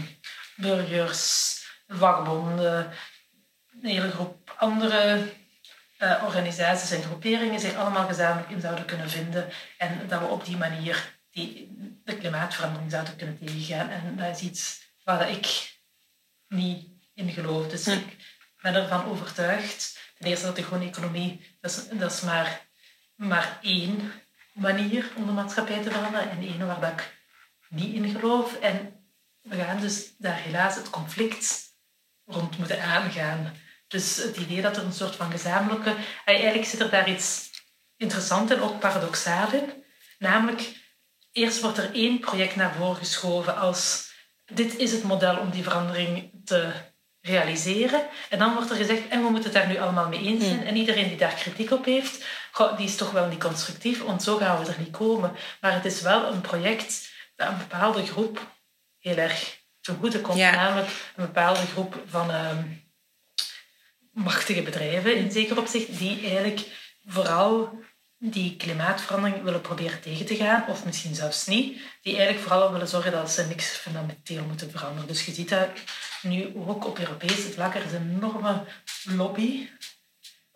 burgers, 0.55 1.53
vakbonden, 1.87 2.91
een 3.81 3.89
hele 3.89 4.11
groep 4.11 4.55
andere 4.57 5.33
eh, 5.97 6.23
organisaties 6.25 6.91
en 6.91 7.03
groeperingen 7.03 7.59
zich 7.59 7.75
allemaal 7.75 8.07
gezamenlijk 8.07 8.49
in 8.49 8.61
zouden 8.61 8.85
kunnen 8.85 9.09
vinden. 9.09 9.49
En 9.77 10.07
dat 10.07 10.19
we 10.19 10.25
op 10.25 10.45
die 10.45 10.57
manier 10.57 11.17
die, 11.31 11.75
de 12.03 12.17
klimaatverandering 12.17 12.91
zouden 12.91 13.15
kunnen 13.15 13.37
tegengaan. 13.37 13.89
En 13.89 14.15
dat 14.17 14.35
is 14.35 14.41
iets 14.41 14.93
waar 15.03 15.29
ik 15.29 15.77
niet 16.47 16.87
in 17.13 17.29
geloof. 17.29 17.67
Dus 17.67 17.87
ik 17.87 18.34
ben 18.65 18.75
ervan 18.75 19.05
overtuigd, 19.05 19.99
ten 20.17 20.27
eerste 20.27 20.45
dat 20.45 20.55
de 20.55 20.63
groene 20.63 20.85
economie, 20.85 21.57
dat 21.61 21.71
is, 21.71 21.97
dat 21.99 22.21
maar, 22.21 22.67
maar 23.15 23.59
één 23.61 24.11
manier 24.53 25.11
om 25.15 25.25
de 25.25 25.31
maatschappij 25.31 25.81
te 25.81 25.91
veranderen. 25.91 26.29
En 26.29 26.41
één 26.41 26.67
waar 26.67 26.91
ik 26.91 27.17
niet 27.69 27.93
in 27.95 28.09
geloof. 28.09 28.59
En 28.59 29.05
we 29.41 29.55
gaan 29.55 29.79
dus 29.79 30.15
daar 30.17 30.37
helaas 30.37 30.75
het 30.75 30.89
conflict 30.89 31.63
rond 32.25 32.57
moeten 32.57 32.81
aangaan. 32.81 33.53
Dus 33.87 34.17
het 34.17 34.37
idee 34.37 34.61
dat 34.61 34.77
er 34.77 34.83
een 34.83 34.93
soort 34.93 35.15
van 35.15 35.31
gezamenlijke... 35.31 35.95
Eigenlijk 36.25 36.67
zit 36.67 36.79
er 36.79 36.89
daar 36.89 37.09
iets 37.09 37.49
interessant 37.97 38.51
en 38.51 38.61
ook 38.61 38.79
paradoxaal 38.79 39.53
in. 39.53 39.83
Namelijk, 40.19 40.75
eerst 41.31 41.61
wordt 41.61 41.77
er 41.77 41.93
één 41.93 42.19
project 42.19 42.55
naar 42.55 42.75
voren 42.75 42.95
geschoven 42.95 43.57
als... 43.57 44.13
Dit 44.45 44.75
is 44.77 44.91
het 44.91 45.03
model 45.03 45.37
om 45.37 45.49
die 45.49 45.63
verandering 45.63 46.31
te 46.45 46.93
realiseren. 47.25 48.07
En 48.29 48.39
dan 48.39 48.53
wordt 48.53 48.69
er 48.69 48.75
gezegd, 48.75 49.07
en 49.07 49.23
we 49.23 49.29
moeten 49.29 49.51
het 49.51 49.53
daar 49.53 49.67
nu 49.67 49.77
allemaal 49.77 50.07
mee 50.07 50.23
eens 50.23 50.45
zijn. 50.45 50.65
En 50.65 50.75
iedereen 50.75 51.07
die 51.07 51.17
daar 51.17 51.33
kritiek 51.33 51.71
op 51.71 51.85
heeft, 51.85 52.25
goh, 52.51 52.77
die 52.77 52.87
is 52.87 52.95
toch 52.95 53.11
wel 53.11 53.27
niet 53.27 53.43
constructief, 53.43 54.03
want 54.03 54.23
zo 54.23 54.37
gaan 54.37 54.63
we 54.63 54.71
er 54.71 54.79
niet 54.79 54.97
komen. 54.97 55.35
Maar 55.61 55.73
het 55.73 55.85
is 55.85 56.01
wel 56.01 56.33
een 56.33 56.41
project 56.41 57.13
dat 57.35 57.47
een 57.47 57.57
bepaalde 57.57 58.05
groep 58.05 58.47
heel 58.99 59.17
erg 59.17 59.63
ten 59.81 59.97
goede 59.99 60.21
komt. 60.21 60.37
Ja. 60.37 60.51
Namelijk 60.51 60.87
een 61.15 61.25
bepaalde 61.25 61.65
groep 61.65 62.03
van 62.07 62.31
ehm, 62.31 62.63
machtige 64.11 64.61
bedrijven, 64.61 65.15
in 65.15 65.31
zeker 65.31 65.57
opzicht, 65.57 65.97
die 65.97 66.21
eigenlijk 66.21 66.61
vooral 67.05 67.79
die 68.29 68.55
klimaatverandering 68.55 69.43
willen 69.43 69.61
proberen 69.61 70.01
tegen 70.01 70.25
te 70.25 70.35
gaan, 70.35 70.67
of 70.67 70.85
misschien 70.85 71.15
zelfs 71.15 71.45
niet, 71.45 71.79
die 72.01 72.15
eigenlijk 72.15 72.47
vooral 72.47 72.71
willen 72.71 72.87
zorgen 72.87 73.11
dat 73.11 73.31
ze 73.31 73.45
niks 73.47 73.67
fundamenteel 73.67 74.43
moeten 74.45 74.71
veranderen. 74.71 75.07
Dus 75.07 75.25
je 75.25 75.33
ziet 75.33 75.49
dat 75.49 75.69
nu 76.21 76.51
ook 76.55 76.85
op 76.85 76.99
Europese 76.99 77.51
vlak, 77.51 77.75
er 77.75 77.85
is 77.85 77.91
een 77.91 78.15
enorme 78.15 78.63
lobby 79.03 79.69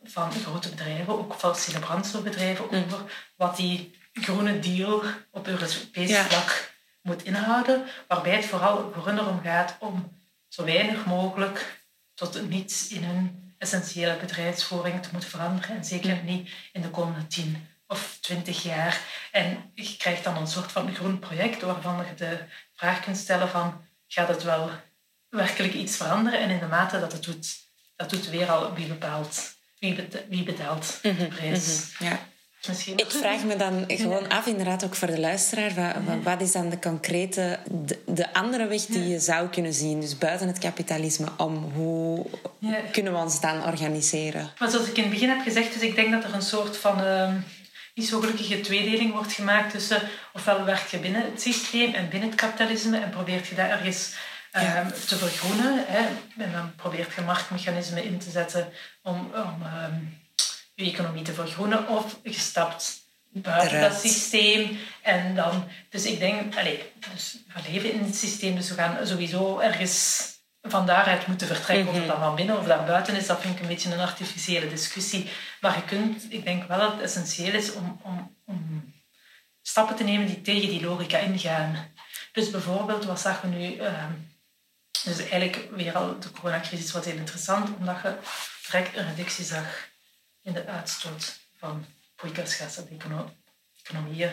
van 0.03 0.31
grote 0.31 0.69
bedrijven, 0.69 1.17
ook 1.17 1.35
fossiele 1.35 1.79
brandstofbedrijven, 1.79 2.65
over 2.71 3.03
wat 3.35 3.55
die 3.55 3.97
groene 4.13 4.59
deal 4.59 5.03
op 5.31 5.47
Europees 5.47 6.09
Ja. 6.09 6.23
vlak 6.23 6.71
moet 7.01 7.23
inhouden, 7.23 7.85
waarbij 8.07 8.35
het 8.35 8.45
vooral 8.45 8.91
voor 8.93 9.05
hun 9.07 9.17
erom 9.17 9.41
gaat 9.41 9.75
om 9.79 10.17
zo 10.47 10.63
weinig 10.63 11.05
mogelijk 11.05 11.83
tot 12.13 12.49
niets 12.49 12.87
in 12.87 13.03
hun 13.03 13.48
essentiële 13.59 14.17
bedrijfsvoering 14.17 15.01
te 15.03 15.09
moeten 15.11 15.29
veranderen. 15.29 15.75
En 15.75 15.85
zeker 15.85 16.23
niet 16.23 16.49
in 16.71 16.81
de 16.81 16.89
komende 16.89 17.27
10 17.27 17.67
of 17.87 18.17
20 18.21 18.63
jaar. 18.63 19.01
En 19.31 19.71
je 19.75 19.97
krijgt 19.97 20.23
dan 20.23 20.37
een 20.37 20.47
soort 20.47 20.71
van 20.71 20.95
groen 20.95 21.19
project 21.19 21.61
waarvan 21.61 22.05
je 22.05 22.13
de 22.13 22.39
vraag 22.73 22.99
kunt 23.03 23.17
stellen 23.17 23.49
van 23.49 23.85
gaat 24.07 24.27
het 24.27 24.43
wel 24.43 24.69
werkelijk 25.29 25.73
iets 25.73 25.97
veranderen? 25.97 26.39
En 26.39 26.49
in 26.49 26.59
de 26.59 26.65
mate 26.65 26.99
dat 26.99 27.11
het 27.11 27.23
doet, 27.23 27.47
dat 27.95 28.09
doet 28.09 28.29
weer 28.29 28.51
al 28.51 28.73
wie 28.73 28.87
bepaalt. 28.87 29.57
Wie, 29.79 29.95
bet- 29.95 30.25
wie 30.29 30.43
betaalt 30.43 30.99
de 31.01 31.27
prijs. 31.27 31.95
Ja. 31.99 32.19
Ik 32.95 33.11
vraag 33.11 33.43
me 33.43 33.55
dan 33.55 33.83
gewoon 33.87 34.29
af, 34.29 34.45
inderdaad 34.45 34.83
ook 34.85 34.95
voor 34.95 35.07
de 35.07 35.19
luisteraar, 35.19 35.95
wat, 36.23 36.41
is 36.41 36.51
dan 36.51 36.69
de 36.69 36.79
concrete, 36.79 37.59
de, 37.71 37.99
de 38.05 38.33
andere 38.33 38.67
weg 38.67 38.85
die 38.85 39.07
je 39.07 39.19
zou 39.19 39.47
kunnen 39.49 39.73
zien, 39.73 39.99
dus 40.01 40.17
buiten 40.17 40.47
het 40.47 40.57
kapitalisme, 40.59 41.27
om 41.37 41.71
hoe 41.75 42.25
Ja. 42.59 42.77
kunnen 42.91 43.13
we 43.13 43.19
ons 43.19 43.41
dan 43.41 43.63
organiseren? 43.65 44.49
Maar 44.59 44.69
zoals 44.69 44.87
ik 44.87 44.97
in 44.97 45.03
het 45.03 45.11
begin 45.11 45.29
heb 45.29 45.41
gezegd, 45.41 45.73
dus 45.73 45.81
ik 45.81 45.95
denk 45.95 46.11
dat 46.11 46.23
er 46.23 46.33
een 46.33 46.41
soort 46.41 46.77
van 46.77 47.01
ehm, 47.03 47.35
niet 47.95 48.07
zo 48.07 48.19
gelukkige 48.19 48.61
tweedeling 48.61 49.13
wordt 49.13 49.33
gemaakt 49.33 49.71
tussen 49.71 50.01
ofwel 50.33 50.65
werk 50.65 50.87
je 50.87 50.97
binnen 50.99 51.21
het 51.21 51.41
systeem 51.41 51.93
en 51.93 52.09
binnen 52.09 52.29
het 52.29 52.39
kapitalisme 52.39 52.97
en 52.99 53.09
probeert 53.09 53.47
je 53.47 53.55
dat 53.55 53.69
ergens 53.69 54.13
ehm, 54.51 54.87
te 55.07 55.15
vergroenen. 55.15 55.83
Hè, 55.87 56.05
en 56.43 56.51
dan 56.51 56.75
probeert 56.75 57.13
je 57.15 57.21
marktmechanismen 57.21 58.03
in 58.03 58.17
te 58.19 58.29
zetten 58.29 58.67
om, 59.03 59.15
om 59.15 59.61
ehm, 59.63 59.93
je 60.85 60.91
economie 60.91 61.23
te 61.23 61.33
vergroenen. 61.33 61.87
Of 61.87 62.19
je 62.23 62.33
stapt 62.33 63.01
buiten 63.31 63.77
Eruit. 63.77 63.91
dat 63.91 64.01
systeem 64.01 64.79
en 65.01 65.35
dan... 65.35 65.67
Dus 65.89 66.05
ik 66.05 66.19
denk, 66.19 66.55
allez, 66.55 66.79
dus 67.13 67.37
we 67.53 67.71
leven 67.71 67.91
in 67.91 68.03
het 68.03 68.15
systeem, 68.15 68.55
dus 68.55 68.69
we 68.69 68.75
gaan 68.75 69.07
sowieso 69.07 69.59
ergens 69.59 70.27
van 70.61 70.85
daaruit 70.85 71.27
moeten 71.27 71.47
vertrekken. 71.47 71.87
Of 71.87 71.95
het 71.95 72.07
dan 72.07 72.19
van 72.19 72.35
binnen 72.35 72.57
of 72.57 72.65
daarbuiten 72.65 73.15
is, 73.15 73.27
dat 73.27 73.41
vind 73.41 73.55
ik 73.55 73.61
een 73.61 73.67
beetje 73.67 73.91
een 73.91 73.99
artificiële 73.99 74.69
discussie. 74.69 75.29
Maar 75.61 75.75
je 75.75 75.83
kunt, 75.83 76.25
ik 76.29 76.43
denk 76.43 76.67
wel 76.67 76.79
dat 76.79 76.91
het 76.91 77.01
essentieel 77.01 77.53
is 77.53 77.73
om, 77.73 77.99
om, 78.03 78.35
om 78.45 78.93
stappen 79.61 79.95
te 79.95 80.03
nemen 80.03 80.27
die 80.27 80.41
tegen 80.41 80.69
die 80.69 80.81
logica 80.81 81.17
ingaan. 81.17 81.93
Dus 82.31 82.49
bijvoorbeeld, 82.49 83.05
wat 83.05 83.19
zag 83.19 83.41
we 83.41 83.47
nu... 83.47 83.75
ehm, 83.75 84.11
dus 85.03 85.17
eigenlijk 85.17 85.67
weer 85.71 85.95
al, 85.95 86.19
de 86.19 86.31
coronacrisis 86.31 86.91
was 86.91 87.05
heel 87.05 87.15
interessant, 87.15 87.77
omdat 87.77 87.95
je 88.03 88.15
direct 88.65 88.97
een 88.97 89.07
reductie 89.07 89.45
zag 89.45 89.88
in 90.43 90.53
de 90.53 90.65
uitstoot 90.65 91.39
van 91.57 91.85
broeikasgassen. 92.15 92.85
De 92.85 92.95
econo- 92.95 93.35
economieën 93.83 94.31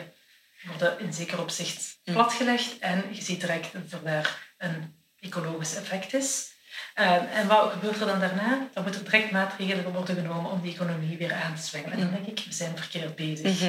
worden 0.66 0.98
in 0.98 1.12
zeker 1.12 1.40
opzicht 1.40 1.98
platgelegd 2.04 2.78
en 2.78 3.04
je 3.14 3.22
ziet 3.22 3.40
direct 3.40 3.72
dat 3.72 3.92
er 3.92 4.02
daar 4.02 4.54
een 4.58 4.94
ecologisch 5.20 5.74
effect 5.74 6.14
is. 6.14 6.54
Ehm, 6.94 7.24
en 7.24 7.46
wat 7.48 7.72
gebeurt 7.72 8.00
er 8.00 8.06
dan 8.06 8.20
daarna? 8.20 8.68
Dan 8.72 8.82
moeten 8.82 9.04
er 9.04 9.10
direct 9.10 9.30
maatregelen 9.30 9.92
worden 9.92 10.16
genomen 10.16 10.50
om 10.50 10.60
die 10.60 10.74
economie 10.74 11.18
weer 11.18 11.34
aan 11.34 11.54
te 11.54 11.62
zwengelen. 11.62 11.98
En 11.98 12.00
dan 12.00 12.10
denk 12.10 12.38
ik, 12.38 12.44
we 12.46 12.52
zijn 12.52 12.76
verkeerd 12.76 13.16
bezig. 13.16 13.60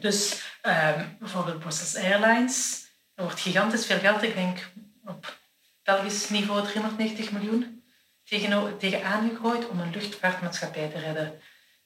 Dus 0.00 0.42
ehm, 0.60 1.04
bijvoorbeeld 1.18 1.58
Brussels 1.58 1.96
Airlines, 1.96 2.86
er 3.14 3.24
wordt 3.24 3.40
gigantisch 3.40 3.86
veel 3.86 3.98
geld, 3.98 4.22
ik 4.22 4.34
denk 4.34 4.70
op 5.04 5.38
Belgisch 5.82 6.28
niveau 6.28 6.62
390 6.62 7.30
miljoen, 7.32 7.84
tegen, 8.24 8.78
tegen 8.78 9.04
aangegooid 9.04 9.68
om 9.68 9.80
een 9.80 9.90
luchtvaartmaatschappij 9.90 10.88
te 10.88 10.98
redden. 10.98 11.40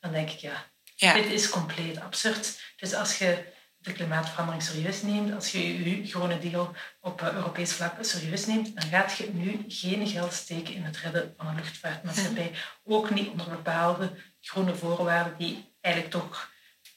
Dan 0.06 0.14
denk 0.14 0.30
ik, 0.30 0.38
ja, 0.38 0.64
Ja. 0.96 1.12
dit 1.12 1.26
is 1.26 1.48
compleet 1.48 2.00
absurd. 2.00 2.60
Dus 2.76 2.94
als 2.94 3.18
je 3.18 3.44
de 3.78 3.92
klimaatverandering 3.92 4.62
serieus 4.62 5.02
neemt, 5.02 5.34
als 5.34 5.52
je 5.52 5.84
je 5.84 6.06
groene 6.06 6.38
deal 6.38 6.74
op 7.00 7.22
eh, 7.22 7.32
Europees 7.32 7.72
vlak 7.72 7.92
serieus 8.00 8.46
neemt, 8.46 8.80
dan 8.80 8.90
gaat 8.90 9.16
je 9.16 9.30
nu 9.32 9.64
geen 9.68 10.06
geld 10.06 10.32
steken 10.32 10.74
in 10.74 10.84
het 10.84 10.96
redden 10.96 11.34
van 11.36 11.46
een 11.46 11.54
luchtvaartmaatschappij. 11.54 12.50
Ook 12.84 13.10
niet 13.10 13.28
onder 13.28 13.48
bepaalde 13.48 14.12
groene 14.40 14.74
voorwaarden 14.74 15.34
die 15.38 15.74
eigenlijk 15.80 16.14
toch, 16.14 16.50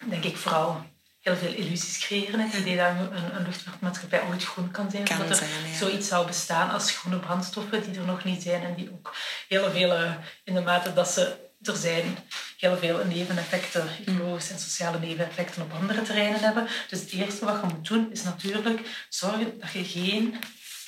denk 0.10 0.24
ik, 0.24 0.38
vooral 0.38 0.86
heel 1.19 1.36
veel 1.36 1.54
illusies 1.54 1.98
creëren. 1.98 2.39
Het 2.39 2.54
idee 2.54 2.78
dat 2.78 2.89
een, 2.89 3.36
een 3.36 3.43
luchtvaartmaatschappij 3.43 4.24
ooit 4.24 4.43
groen 4.43 4.72
kan 4.72 4.91
zijn. 4.91 5.04
Kan 5.04 5.22
omdat 5.22 5.30
er 5.30 5.36
zijn, 5.48 5.69
ja. 5.72 5.78
zoiets 5.78 6.08
zou 6.08 6.28
bestaan 6.28 6.69
als 6.69 6.91
groene 6.91 7.19
brandstoffen 7.19 7.84
die 7.84 8.00
er 8.00 8.06
nog 8.06 8.24
niet 8.24 8.41
zijn 8.41 8.63
en 8.63 8.76
die 8.76 8.91
ook 8.91 9.15
heel 9.48 9.72
veel, 9.72 9.93
eh, 9.93 10.13
in 10.43 10.54
de 10.54 10.62
mate 10.62 10.93
dat 10.93 11.10
ze 11.10 11.49
er 11.62 11.76
zijn, 11.76 12.17
heel 12.58 12.78
veel 12.78 13.06
neveneffecten, 13.06 13.89
ecologische 14.06 14.54
en 14.54 14.60
sociale 14.60 15.00
neveneffecten 15.00 15.62
op 15.62 15.74
andere 15.74 16.02
terreinen 16.02 16.39
hebben. 16.39 16.67
Dus 16.89 17.00
het 17.00 17.12
eerste 17.12 17.45
wat 17.45 17.62
je 17.62 17.76
moet 17.76 17.88
doen 17.88 18.12
is 18.12 18.24
natuurlijk 18.24 19.06
zorgen 19.10 19.60
dat 19.60 19.72
je 19.72 19.84
geen 19.84 20.36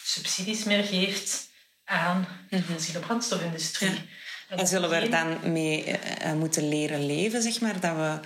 subsidies 0.03 0.63
meer 0.63 0.83
geeft 0.83 1.49
aan 1.85 2.27
de 2.49 2.61
fossiele 2.61 2.99
brandstofindustrie. 2.99 3.89
Mhm. 3.89 4.59
En 4.59 4.67
zullen 4.67 4.89
we 4.89 4.95
er 4.95 5.09
dan 5.09 5.51
mee 5.51 5.83
eh, 5.83 6.29
eh, 6.29 6.37
moeten 6.37 6.69
leren 6.69 7.05
leven, 7.05 7.41
zeg 7.41 7.61
maar? 7.61 7.79
Dat 7.79 7.95
we 7.95 8.19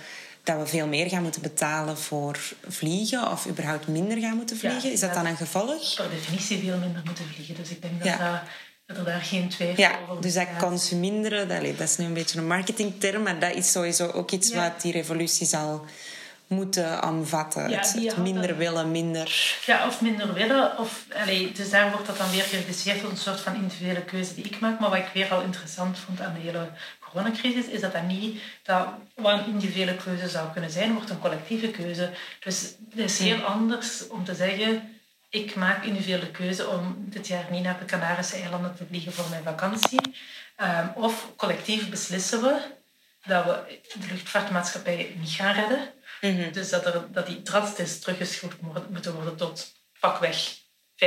dat 0.46 0.58
we 0.58 0.66
veel 0.66 0.86
meer 0.86 1.08
gaan 1.08 1.22
moeten 1.22 1.42
betalen 1.42 1.98
voor 1.98 2.38
vliegen 2.68 3.30
of 3.30 3.46
überhaupt 3.46 3.86
minder 3.86 4.18
gaan 4.18 4.36
moeten 4.36 4.56
vliegen? 4.56 4.92
is 4.92 5.00
dat 5.00 5.14
dan 5.14 5.26
een 5.26 5.36
gevolg? 5.36 5.94
Per 5.94 6.10
definitie 6.10 6.58
veel 6.58 6.78
minder 6.78 7.02
moeten 7.04 7.24
vliegen. 7.34 7.54
Dus 7.54 7.70
ik 7.70 7.82
denk 7.82 8.04
dat, 8.04 8.18
dat, 8.18 8.40
dat 8.86 8.96
er 8.96 9.04
daar 9.04 9.20
geen 9.20 9.48
twijfel 9.48 9.82
ja, 9.82 9.98
over 10.08 10.22
Dus 10.22 10.34
dat 10.34 10.46
consuminderen, 10.58 11.48
dat, 11.48 11.78
dat 11.78 11.88
is 11.88 11.96
nu 11.96 12.04
een 12.04 12.14
beetje 12.14 12.38
een 12.38 12.46
marketingterm, 12.46 13.22
maar 13.22 13.38
dat 13.38 13.54
is 13.54 13.72
sowieso 13.72 14.10
ook 14.10 14.30
iets 14.30 14.54
wat 14.54 14.80
die 14.80 14.92
revolutie 14.92 15.46
zal 15.46 15.84
moeten 16.46 17.02
omvatten. 17.04 17.70
Ja, 17.70 17.78
het, 17.78 18.16
minder 18.16 18.56
willen, 18.56 18.90
minder... 18.90 19.58
Ja, 19.64 19.86
of 19.86 20.00
minder 20.00 20.34
willen. 20.34 20.78
Of, 20.78 21.06
allez, 21.14 21.52
dus 21.52 21.70
daar 21.70 21.90
wordt 21.90 22.06
dat 22.06 22.18
dan 22.18 22.30
weer 22.30 22.42
gereduceerd 22.42 23.00
tot 23.00 23.10
een 23.10 23.16
soort 23.16 23.40
van 23.40 23.54
individuele 23.54 24.02
keuze 24.02 24.34
die 24.34 24.44
ik 24.44 24.60
maak. 24.60 24.80
Maar 24.80 24.90
wat 24.90 24.98
ik 24.98 25.10
weer 25.14 25.32
al 25.32 25.42
interessant 25.42 25.98
vond 25.98 26.20
aan 26.20 26.34
de 26.34 26.40
hele 26.40 26.68
coronacrisis, 27.00 27.66
is 27.66 27.80
dat 27.80 27.92
dat 27.92 28.06
niet 28.06 28.40
dat 28.62 28.86
wat 29.14 29.38
een 29.38 29.46
individuele 29.46 29.96
keuze 29.96 30.28
zou 30.28 30.52
kunnen 30.52 30.70
zijn, 30.70 30.92
wordt 30.92 31.10
een 31.10 31.18
collectieve 31.18 31.68
keuze. 31.68 32.10
Dus 32.40 32.60
het 32.90 32.98
is 32.98 33.18
heel 33.18 33.42
anders 33.42 34.08
om 34.08 34.24
te 34.24 34.34
zeggen... 34.34 34.95
Ik 35.28 35.54
maak 35.54 35.84
individuele 35.84 36.30
keuze 36.30 36.68
om 36.68 36.96
dit 36.98 37.26
jaar 37.26 37.46
niet 37.50 37.62
naar 37.62 37.78
de 37.78 37.84
Canarische 37.84 38.36
eilanden 38.36 38.76
te 38.76 38.86
vliegen 38.88 39.12
voor 39.12 39.28
mijn 39.30 39.42
vakantie. 39.42 40.00
Um, 40.62 40.92
of 40.94 41.28
collectief 41.36 41.90
beslissen 41.90 42.42
we 42.42 42.60
dat 43.24 43.44
we 43.44 43.80
de 44.00 44.06
luchtvaartmaatschappij 44.10 45.14
niet 45.18 45.30
gaan 45.30 45.54
redden. 45.54 45.90
Mhm. 46.20 46.52
Dus 46.52 46.70
dat, 46.70 46.86
er, 46.86 47.12
dat 47.12 47.26
die 47.26 47.42
drastisch 47.42 48.00
teruggeschroefd 48.00 48.56
moeten 48.90 49.14
worden 49.14 49.36
tot 49.36 49.72
pakweg 50.00 50.56
5% 50.96 51.06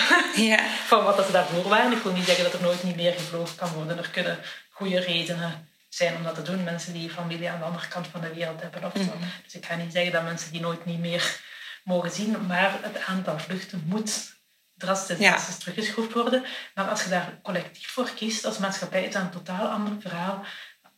ja. 0.50 0.68
van 0.86 1.04
wat 1.04 1.26
ze 1.26 1.32
daarvoor 1.32 1.68
waren. 1.68 1.92
Ik 1.92 2.02
wil 2.02 2.12
niet 2.12 2.24
zeggen 2.24 2.44
dat 2.44 2.52
er 2.52 2.62
nooit 2.62 2.82
niet 2.82 2.96
meer 2.96 3.12
gevlogen 3.12 3.56
kan 3.56 3.72
worden. 3.72 3.98
Er 3.98 4.10
kunnen 4.10 4.38
goede 4.70 5.00
redenen 5.00 5.68
zijn 5.88 6.16
om 6.16 6.22
dat 6.22 6.34
te 6.34 6.42
doen. 6.42 6.64
Mensen 6.64 6.92
die 6.92 7.10
familie 7.10 7.50
aan 7.50 7.58
de 7.58 7.64
andere 7.64 7.88
kant 7.88 8.06
van 8.06 8.20
de 8.20 8.34
wereld 8.34 8.62
hebben 8.62 8.84
of 8.84 8.92
zo. 8.96 9.02
Mhm. 9.02 9.28
Dus 9.44 9.54
ik 9.54 9.66
ga 9.66 9.74
niet 9.74 9.92
zeggen 9.92 10.12
dat 10.12 10.22
mensen 10.22 10.52
die 10.52 10.60
nooit 10.60 10.84
niet 10.84 10.98
meer 10.98 11.40
mogen 11.84 12.10
zien. 12.10 12.46
Maar 12.46 12.78
het 12.82 13.04
aantal 13.06 13.38
vluchten 13.38 13.82
moet 13.86 14.38
drastisch, 14.74 15.18
drastisch 15.18 15.58
teruggeschroefd 15.58 16.12
worden. 16.12 16.44
Maar 16.74 16.88
als 16.88 17.02
je 17.02 17.10
daar 17.10 17.38
collectief 17.42 17.88
voor 17.88 18.10
kiest 18.14 18.44
als 18.44 18.58
maatschappij, 18.58 19.04
is 19.04 19.12
dat 19.12 19.22
een 19.22 19.30
totaal 19.30 19.68
ander 19.68 20.00
verhaal 20.00 20.44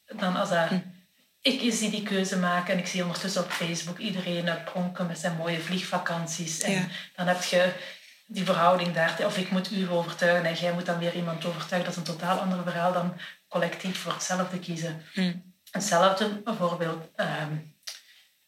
dan 0.06 0.36
als 0.36 0.48
dat... 0.48 0.70
Mhm 0.70 1.00
ik 1.42 1.72
zie 1.72 1.90
die 1.90 2.02
keuze 2.02 2.38
maken 2.38 2.72
en 2.72 2.78
ik 2.78 2.86
zie 2.86 3.02
ondertussen 3.02 3.44
op 3.44 3.50
Facebook 3.50 3.98
iedereen 3.98 4.48
uitpronken 4.48 5.06
met 5.06 5.18
zijn 5.18 5.36
mooie 5.36 5.60
vliegvakanties. 5.60 6.60
En 6.60 6.88
dan 7.16 7.26
heb 7.26 7.42
je 7.42 7.72
die 8.26 8.44
verhouding 8.44 8.94
daar. 8.94 9.24
Of 9.24 9.38
ik 9.38 9.50
moet 9.50 9.70
u 9.70 9.90
overtuigen 9.90 10.44
en 10.44 10.54
jij 10.54 10.72
moet 10.72 10.86
dan 10.86 10.98
weer 10.98 11.14
iemand 11.14 11.44
overtuigen. 11.44 11.92
Dat 11.92 12.02
is 12.02 12.08
een 12.08 12.16
totaal 12.16 12.38
ander 12.38 12.62
verhaal 12.62 12.92
dan 12.92 13.16
collectief 13.48 13.98
voor 13.98 14.12
hetzelfde 14.12 14.58
kiezen. 14.58 15.02
Mm. 15.14 15.54
Hetzelfde 15.70 16.28
bijvoorbeeld, 16.28 17.08
um, 17.16 17.76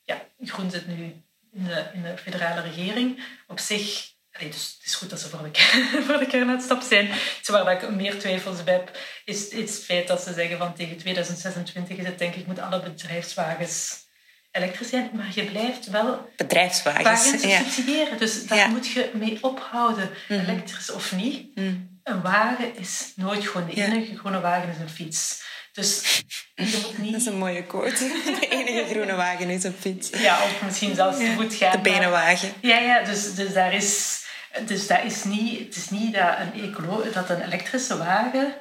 ja, 0.02 0.22
Groen 0.40 0.70
zit 0.70 0.86
nu 0.86 1.23
in 1.54 1.64
de, 1.64 1.84
in 1.94 2.02
de 2.02 2.18
federale 2.18 2.60
regering. 2.60 3.24
Op 3.46 3.58
zich 3.58 4.12
dus 4.38 4.74
het 4.76 4.86
is 4.86 4.94
goed 4.94 5.10
dat 5.10 5.20
ze 5.20 5.28
voor 5.28 5.50
de, 5.52 5.58
voor 6.06 6.18
de 6.18 6.26
kernuitstap 6.26 6.82
zijn. 6.82 7.08
Iets 7.38 7.48
waar 7.48 7.82
ik 7.82 7.90
meer 7.90 8.18
twijfels 8.18 8.64
bij 8.64 8.74
heb, 8.74 8.98
is, 9.24 9.48
is 9.48 9.70
het 9.70 9.84
feit 9.84 10.08
dat 10.08 10.20
ze 10.20 10.32
zeggen 10.32 10.58
van 10.58 10.74
tegen 10.74 10.96
2026 10.96 11.96
is 11.96 12.06
het 12.06 12.18
denk 12.18 12.34
ik, 12.34 12.46
moet 12.46 12.58
alle 12.58 12.82
bedrijfswagens 12.82 14.02
elektrisch 14.50 14.88
zijn, 14.88 15.10
maar 15.12 15.30
je 15.34 15.44
blijft 15.44 15.90
wel 15.90 16.30
bedrijfswagens 16.36 17.42
ja. 17.42 17.58
subsidiëren. 17.58 18.18
Dus 18.18 18.46
daar 18.46 18.68
moet 18.68 18.86
je 18.86 19.10
mee 19.14 19.38
ophouden, 19.40 20.10
mhm. 20.28 20.40
elektrisch 20.40 20.90
of 20.90 21.12
niet. 21.12 21.54
Mhm. 21.54 21.74
Een 22.02 22.22
wagen 22.22 22.76
is 22.76 23.12
nooit 23.16 23.46
gewoon 23.46 23.66
de 23.66 23.74
enige 23.74 24.16
groene 24.16 24.40
wagen 24.40 24.68
is 24.68 24.78
een 24.78 24.88
fiets. 24.88 25.42
Dus 25.74 26.22
je 26.54 26.80
moet 26.82 26.98
niet... 26.98 27.12
Dat 27.12 27.20
is 27.20 27.26
een 27.26 27.38
mooie 27.38 27.64
quote. 27.64 28.22
De 28.40 28.48
enige 28.48 28.84
groene 28.90 29.14
wagen 29.14 29.50
is 29.50 29.64
een 29.64 29.76
fiets. 29.80 30.10
Ja, 30.10 30.44
of 30.44 30.62
misschien 30.64 30.94
zelfs 30.94 31.18
te 31.18 31.32
voet 31.36 31.54
gaan. 31.54 31.72
De 31.72 31.78
benenwagen. 31.78 32.52
Ja, 32.60 32.78
ja 32.78 33.02
dus, 33.02 33.34
dus 33.34 33.52
daar 33.52 33.74
is 33.74 34.22
dus 34.66 34.86
dat 34.86 35.04
is 35.04 35.24
niet, 35.24 35.58
het 35.58 35.76
is 35.76 35.90
niet 35.90 36.14
dat 36.14 36.38
een, 36.38 36.62
ecolo, 36.62 37.10
dat 37.12 37.30
een 37.30 37.42
elektrische 37.42 37.96
wagen... 37.96 38.54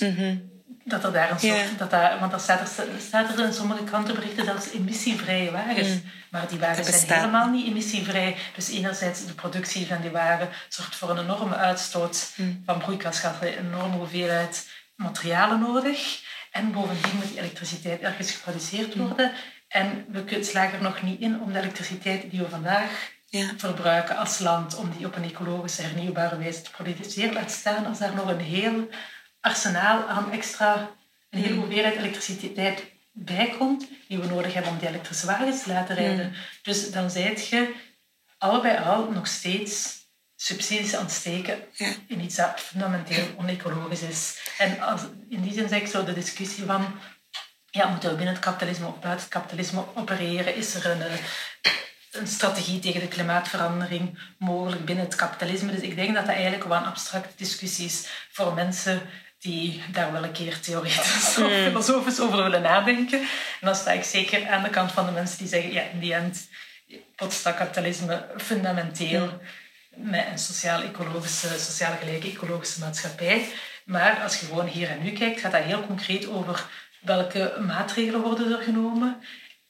Mhm. 0.00 0.36
Dat 0.84 1.04
er 1.04 1.12
daar 1.12 1.30
een 1.30 1.38
soort... 1.38 1.78
Dat 1.78 1.90
dat, 1.90 2.18
want 2.18 2.30
dan 2.30 2.40
staat 2.40 2.60
er, 2.60 2.86
staat 3.06 3.38
er 3.38 3.44
in 3.44 3.52
sommige 3.52 3.84
krantenberichten 3.84 4.44
zelfs 4.44 4.70
emissievrije 4.70 5.50
wagens. 5.50 5.88
Mhm. 5.88 5.98
Maar 6.30 6.48
die 6.48 6.58
wagens 6.58 7.06
zijn 7.06 7.20
helemaal 7.20 7.48
niet 7.48 7.66
emissievrij. 7.66 8.36
Dus 8.54 8.70
enerzijds 8.70 9.26
de 9.26 9.34
productie 9.34 9.86
van 9.86 10.00
die 10.00 10.10
wagen 10.10 10.48
zorgt 10.68 10.96
voor 10.96 11.10
een 11.10 11.18
enorme 11.18 11.54
uitstoot 11.54 12.32
mhm. 12.36 12.50
van 12.64 12.78
broeikasgassen. 12.78 13.58
Een 13.58 13.66
enorme 13.66 13.96
hoeveelheid 13.96 14.68
materialen 14.96 15.60
nodig. 15.60 16.22
En 16.50 16.72
bovendien 16.72 17.16
moet 17.16 17.28
die 17.28 17.38
elektriciteit 17.38 18.00
ergens 18.00 18.30
geproduceerd 18.30 18.94
worden. 18.94 19.32
En 19.68 20.04
we 20.08 20.44
slagen 20.44 20.78
er 20.78 20.82
nog 20.82 21.02
niet 21.02 21.20
in 21.20 21.40
om 21.40 21.52
de 21.52 21.58
elektriciteit 21.58 22.30
die 22.30 22.40
we 22.40 22.48
vandaag 22.48 23.12
ja. 23.26 23.52
verbruiken 23.56 24.16
als 24.16 24.38
land 24.38 24.76
om 24.76 24.90
die 24.96 25.06
op 25.06 25.16
een 25.16 25.24
ecologische 25.24 25.82
hernieuwbare 25.82 26.38
wijze 26.38 26.62
te 26.62 26.70
produceren. 26.70 27.32
Laat 27.32 27.50
staan 27.50 27.86
als 27.86 27.98
daar 27.98 28.14
nog 28.14 28.28
een 28.28 28.40
heel 28.40 28.88
arsenaal 29.40 30.08
aan 30.08 30.32
extra, 30.32 30.90
een 31.30 31.40
hele 31.40 31.54
mm. 31.54 31.60
hoeveelheid 31.60 31.96
elektriciteit 31.96 32.84
bij 33.12 33.54
komt, 33.58 33.88
die 34.08 34.18
we 34.18 34.26
nodig 34.26 34.54
hebben 34.54 34.72
om 34.72 34.78
die 34.78 34.88
elektrische 34.88 35.26
wagens 35.26 35.62
te 35.62 35.72
laten 35.72 35.94
rijden. 35.94 36.26
Mm. 36.26 36.34
Dus 36.62 36.90
dan 36.90 37.10
zijt 37.10 37.48
je 37.48 37.74
allebei 38.38 38.84
al 38.84 39.10
nog 39.10 39.26
steeds 39.26 39.99
subsidies 40.42 40.94
aan 40.94 41.04
het 41.04 41.12
steken 41.12 41.58
in 42.06 42.20
iets 42.20 42.36
dat 42.36 42.60
fundamenteel 42.60 43.24
onecologisch 43.36 44.02
is. 44.02 44.38
En 44.58 44.80
als, 44.80 45.00
in 45.28 45.42
die 45.42 45.52
zin 45.52 45.68
zeg 45.68 45.80
ik 45.80 45.86
zo 45.86 46.04
de 46.04 46.12
discussie 46.12 46.64
van 46.64 47.00
ja, 47.70 47.88
moeten 47.88 48.10
we 48.10 48.16
binnen 48.16 48.34
het 48.34 48.44
kapitalisme 48.44 48.86
of 48.86 48.98
buiten 49.00 49.24
het 49.24 49.28
kapitalisme 49.28 49.84
opereren? 49.94 50.54
Is 50.54 50.74
er 50.74 50.86
een, 50.86 51.02
een 52.10 52.26
strategie 52.26 52.78
tegen 52.78 53.00
de 53.00 53.08
klimaatverandering 53.08 54.18
mogelijk 54.38 54.84
binnen 54.84 55.04
het 55.04 55.14
kapitalisme. 55.14 55.72
Dus 55.72 55.80
ik 55.80 55.96
denk 55.96 56.14
dat 56.14 56.26
dat 56.26 56.34
eigenlijk 56.34 56.64
wel 56.64 56.76
een 56.76 56.84
abstracte 56.84 57.36
discussie 57.36 57.86
is 57.86 58.06
voor 58.30 58.54
mensen 58.54 59.02
die 59.38 59.82
daar 59.92 60.12
wel 60.12 60.24
een 60.24 60.32
keer 60.32 60.60
theoretisch 60.60 61.36
of 61.38 61.48
mm. 61.48 61.64
filosofisch 61.64 62.20
over 62.20 62.42
willen 62.42 62.62
nadenken. 62.62 63.20
En 63.20 63.66
dan 63.66 63.74
sta 63.74 63.90
ik 63.90 64.04
zeker 64.04 64.48
aan 64.48 64.62
de 64.62 64.70
kant 64.70 64.92
van 64.92 65.06
de 65.06 65.12
mensen 65.12 65.38
die 65.38 65.48
zeggen, 65.48 65.72
ja, 65.72 65.82
in 65.82 65.98
die 65.98 66.14
end 66.14 66.48
potstaat 67.16 67.56
kapitalisme 67.56 68.26
fundamenteel 68.36 69.26
mm. 69.26 69.40
Met 70.02 70.26
een 70.30 70.38
sociaal-ecologische, 70.38 71.58
sociaal 71.58 71.96
gelijke 71.96 72.30
ecologische 72.30 72.80
maatschappij. 72.80 73.48
Maar 73.84 74.22
als 74.22 74.40
je 74.40 74.46
gewoon 74.46 74.66
hier 74.66 74.88
en 74.88 75.02
nu 75.02 75.10
kijkt, 75.10 75.40
gaat 75.40 75.52
dat 75.52 75.62
heel 75.62 75.86
concreet 75.86 76.28
over 76.28 76.66
welke 77.00 77.56
maatregelen 77.66 78.20
worden 78.20 78.52
er 78.52 78.62
genomen. 78.62 79.22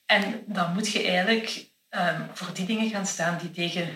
En 0.06 0.42
dan 0.46 0.72
moet 0.72 0.88
je 0.88 1.06
eigenlijk 1.06 1.66
um, 1.90 2.28
voor 2.32 2.52
die 2.52 2.66
dingen 2.66 2.90
gaan 2.90 3.06
staan 3.06 3.38
die 3.38 3.50
tegen 3.50 3.88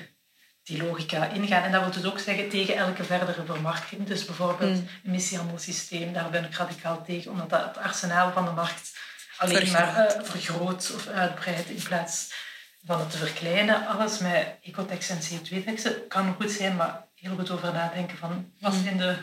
die 0.63 0.83
logica 0.83 1.27
ingaan. 1.27 1.63
En 1.63 1.73
dat 1.73 1.83
wil 1.83 2.03
dus 2.03 2.05
ook 2.05 2.19
zeggen 2.19 2.49
tegen 2.49 2.77
elke 2.77 3.05
verdere 3.05 3.45
vermarkting. 3.45 4.07
Dus 4.07 4.25
bijvoorbeeld 4.25 4.81
mm. 4.81 4.89
emissiehandelssysteem, 5.07 6.13
daar 6.13 6.31
ben 6.31 6.45
ik 6.45 6.55
radicaal 6.55 7.05
tegen, 7.05 7.31
omdat 7.31 7.51
dat 7.51 7.65
het 7.65 7.77
arsenaal 7.77 8.33
van 8.33 8.45
de 8.45 8.51
markt 8.51 8.93
alleen 9.37 9.73
maar 9.73 10.17
uh, 10.17 10.25
vergroot 10.25 10.93
of 10.95 11.07
uitbreidt 11.07 11.69
in 11.69 11.83
plaats 11.83 12.33
van 12.85 13.01
het 13.01 13.11
te 13.11 13.19
verkleinen. 13.19 13.87
Alles 13.87 14.19
met 14.19 14.47
ecotex 14.63 15.09
en 15.09 15.19
CO2-teksten 15.19 16.07
kan 16.09 16.35
goed 16.35 16.51
zijn, 16.51 16.77
maar 16.77 17.07
heel 17.15 17.35
goed 17.35 17.51
over 17.51 17.73
nadenken 17.73 18.19
van 18.19 18.53
wat 18.61 18.73
mm. 18.73 18.83
zijn 18.83 18.97
de 18.97 19.17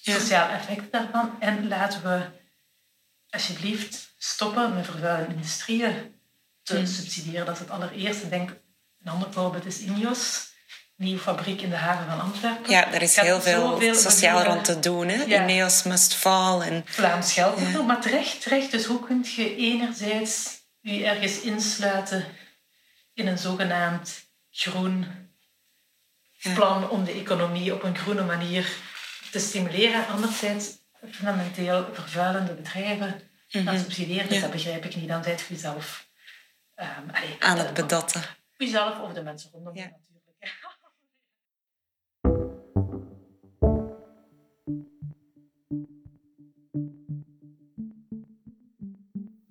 sociale 0.00 0.52
effecten 0.52 0.90
daarvan. 0.90 1.36
En 1.40 1.68
laten 1.68 2.02
we 2.02 2.20
alsjeblieft 3.30 4.14
stoppen 4.18 4.74
met 4.74 4.84
vervuilende 4.84 5.34
industrieën 5.34 6.14
te 6.62 6.76
hmm. 6.76 6.86
subsidiëren. 6.86 7.46
Dat 7.46 7.54
is 7.54 7.60
het 7.60 7.70
allereerste. 7.70 8.28
Denk, 8.28 8.50
een 9.04 9.12
ander 9.12 9.32
voorbeeld 9.32 9.66
is 9.66 9.80
Ineos. 9.80 10.48
Nieuwe 10.96 11.20
fabriek 11.20 11.60
in 11.60 11.70
de 11.70 11.76
haven 11.76 12.06
van 12.10 12.20
Antwerpen. 12.20 12.70
Ja, 12.70 12.92
er 12.92 13.02
is 13.02 13.16
heel 13.16 13.40
veel 13.40 13.94
sociaal 13.94 14.42
rond 14.42 14.64
te 14.64 14.80
doen. 14.80 15.08
Hè? 15.08 15.22
Ja. 15.22 15.42
Ineos 15.42 15.82
must 15.82 16.14
fall. 16.14 16.60
En... 16.60 16.82
Vlaams 16.86 17.32
geld. 17.32 17.58
Ja. 17.58 17.82
Maar 17.82 18.00
terecht, 18.00 18.42
terecht. 18.42 18.70
Dus 18.70 18.84
hoe 18.84 19.06
kun 19.06 19.26
je 19.36 19.56
enerzijds 19.56 20.58
je 20.80 21.04
ergens 21.04 21.40
insluiten 21.40 22.24
in 23.20 23.26
een 23.26 23.38
zogenaamd 23.38 24.28
groen 24.50 25.06
plan 26.54 26.90
om 26.90 27.04
de 27.04 27.12
economie 27.12 27.74
op 27.74 27.82
een 27.82 27.96
groene 27.96 28.24
manier 28.24 28.76
te 29.30 29.38
stimuleren. 29.38 30.06
Anderzijds 30.06 30.78
fundamenteel 31.10 31.88
vervuilende 31.92 32.54
bedrijven 32.54 33.20
mm 33.50 33.66
-hmm. 33.66 33.78
subsidiëren. 33.78 34.28
Dus 34.28 34.40
dat 34.40 34.50
begrijp 34.50 34.84
ik 34.84 34.96
niet. 34.96 35.08
Dan 35.08 35.22
zijt 35.22 35.46
je 35.48 35.56
zelf 35.56 36.08
Um, 36.80 37.10
aan 37.38 37.58
het 37.58 37.74
bedatten. 37.74 38.22
Jezelf 38.56 38.98
of 38.98 39.12
de 39.12 39.22
mensen 39.22 39.50
rondom 39.50 39.76
je 39.76 39.80
natuurlijk. 39.80 40.10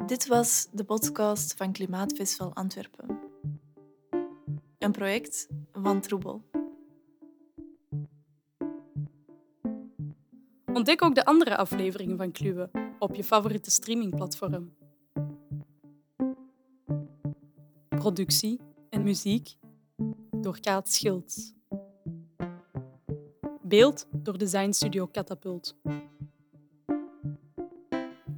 Dit 0.08 0.28
was 0.28 0.68
de 0.72 0.84
podcast 0.84 1.54
van 1.58 1.72
Klimaatfestival 1.72 2.54
Antwerpen. 2.54 3.19
Een 4.80 4.92
project 4.92 5.48
van 5.72 6.02
Troebel. 6.02 6.42
Ontdek 10.74 11.02
ook 11.04 11.16
de 11.16 11.26
andere 11.26 11.58
afleveringen 11.58 12.18
van 12.18 12.32
Kluwe 12.32 12.70
op 13.00 13.16
je 13.16 13.24
favoriete 13.24 13.72
streamingplatform. 13.72 14.74
Productie 17.90 18.60
en 18.90 19.04
muziek 19.04 19.56
door 20.32 20.60
Kaat 20.60 20.92
Schilds. 20.92 21.54
Beeld 23.62 24.08
door 24.12 24.38
Design 24.38 24.72
Studio 24.72 25.08
Catapult. 25.12 25.76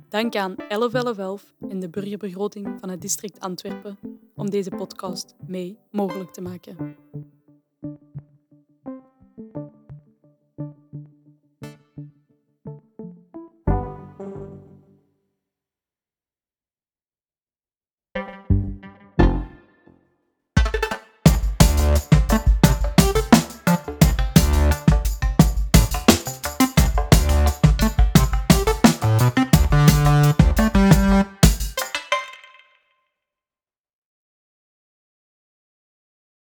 Dank 0.09 0.35
aan 0.35 0.55
1111 0.55 1.53
en 1.69 1.79
de 1.79 1.89
burgerbegroting 1.89 2.79
van 2.79 2.89
het 2.89 3.01
district 3.01 3.39
Antwerpen 3.39 4.10
om 4.41 4.49
deze 4.49 4.69
podcast 4.69 5.35
mee 5.47 5.77
mogelijk 5.91 6.31
te 6.31 6.41
maken. 6.41 6.95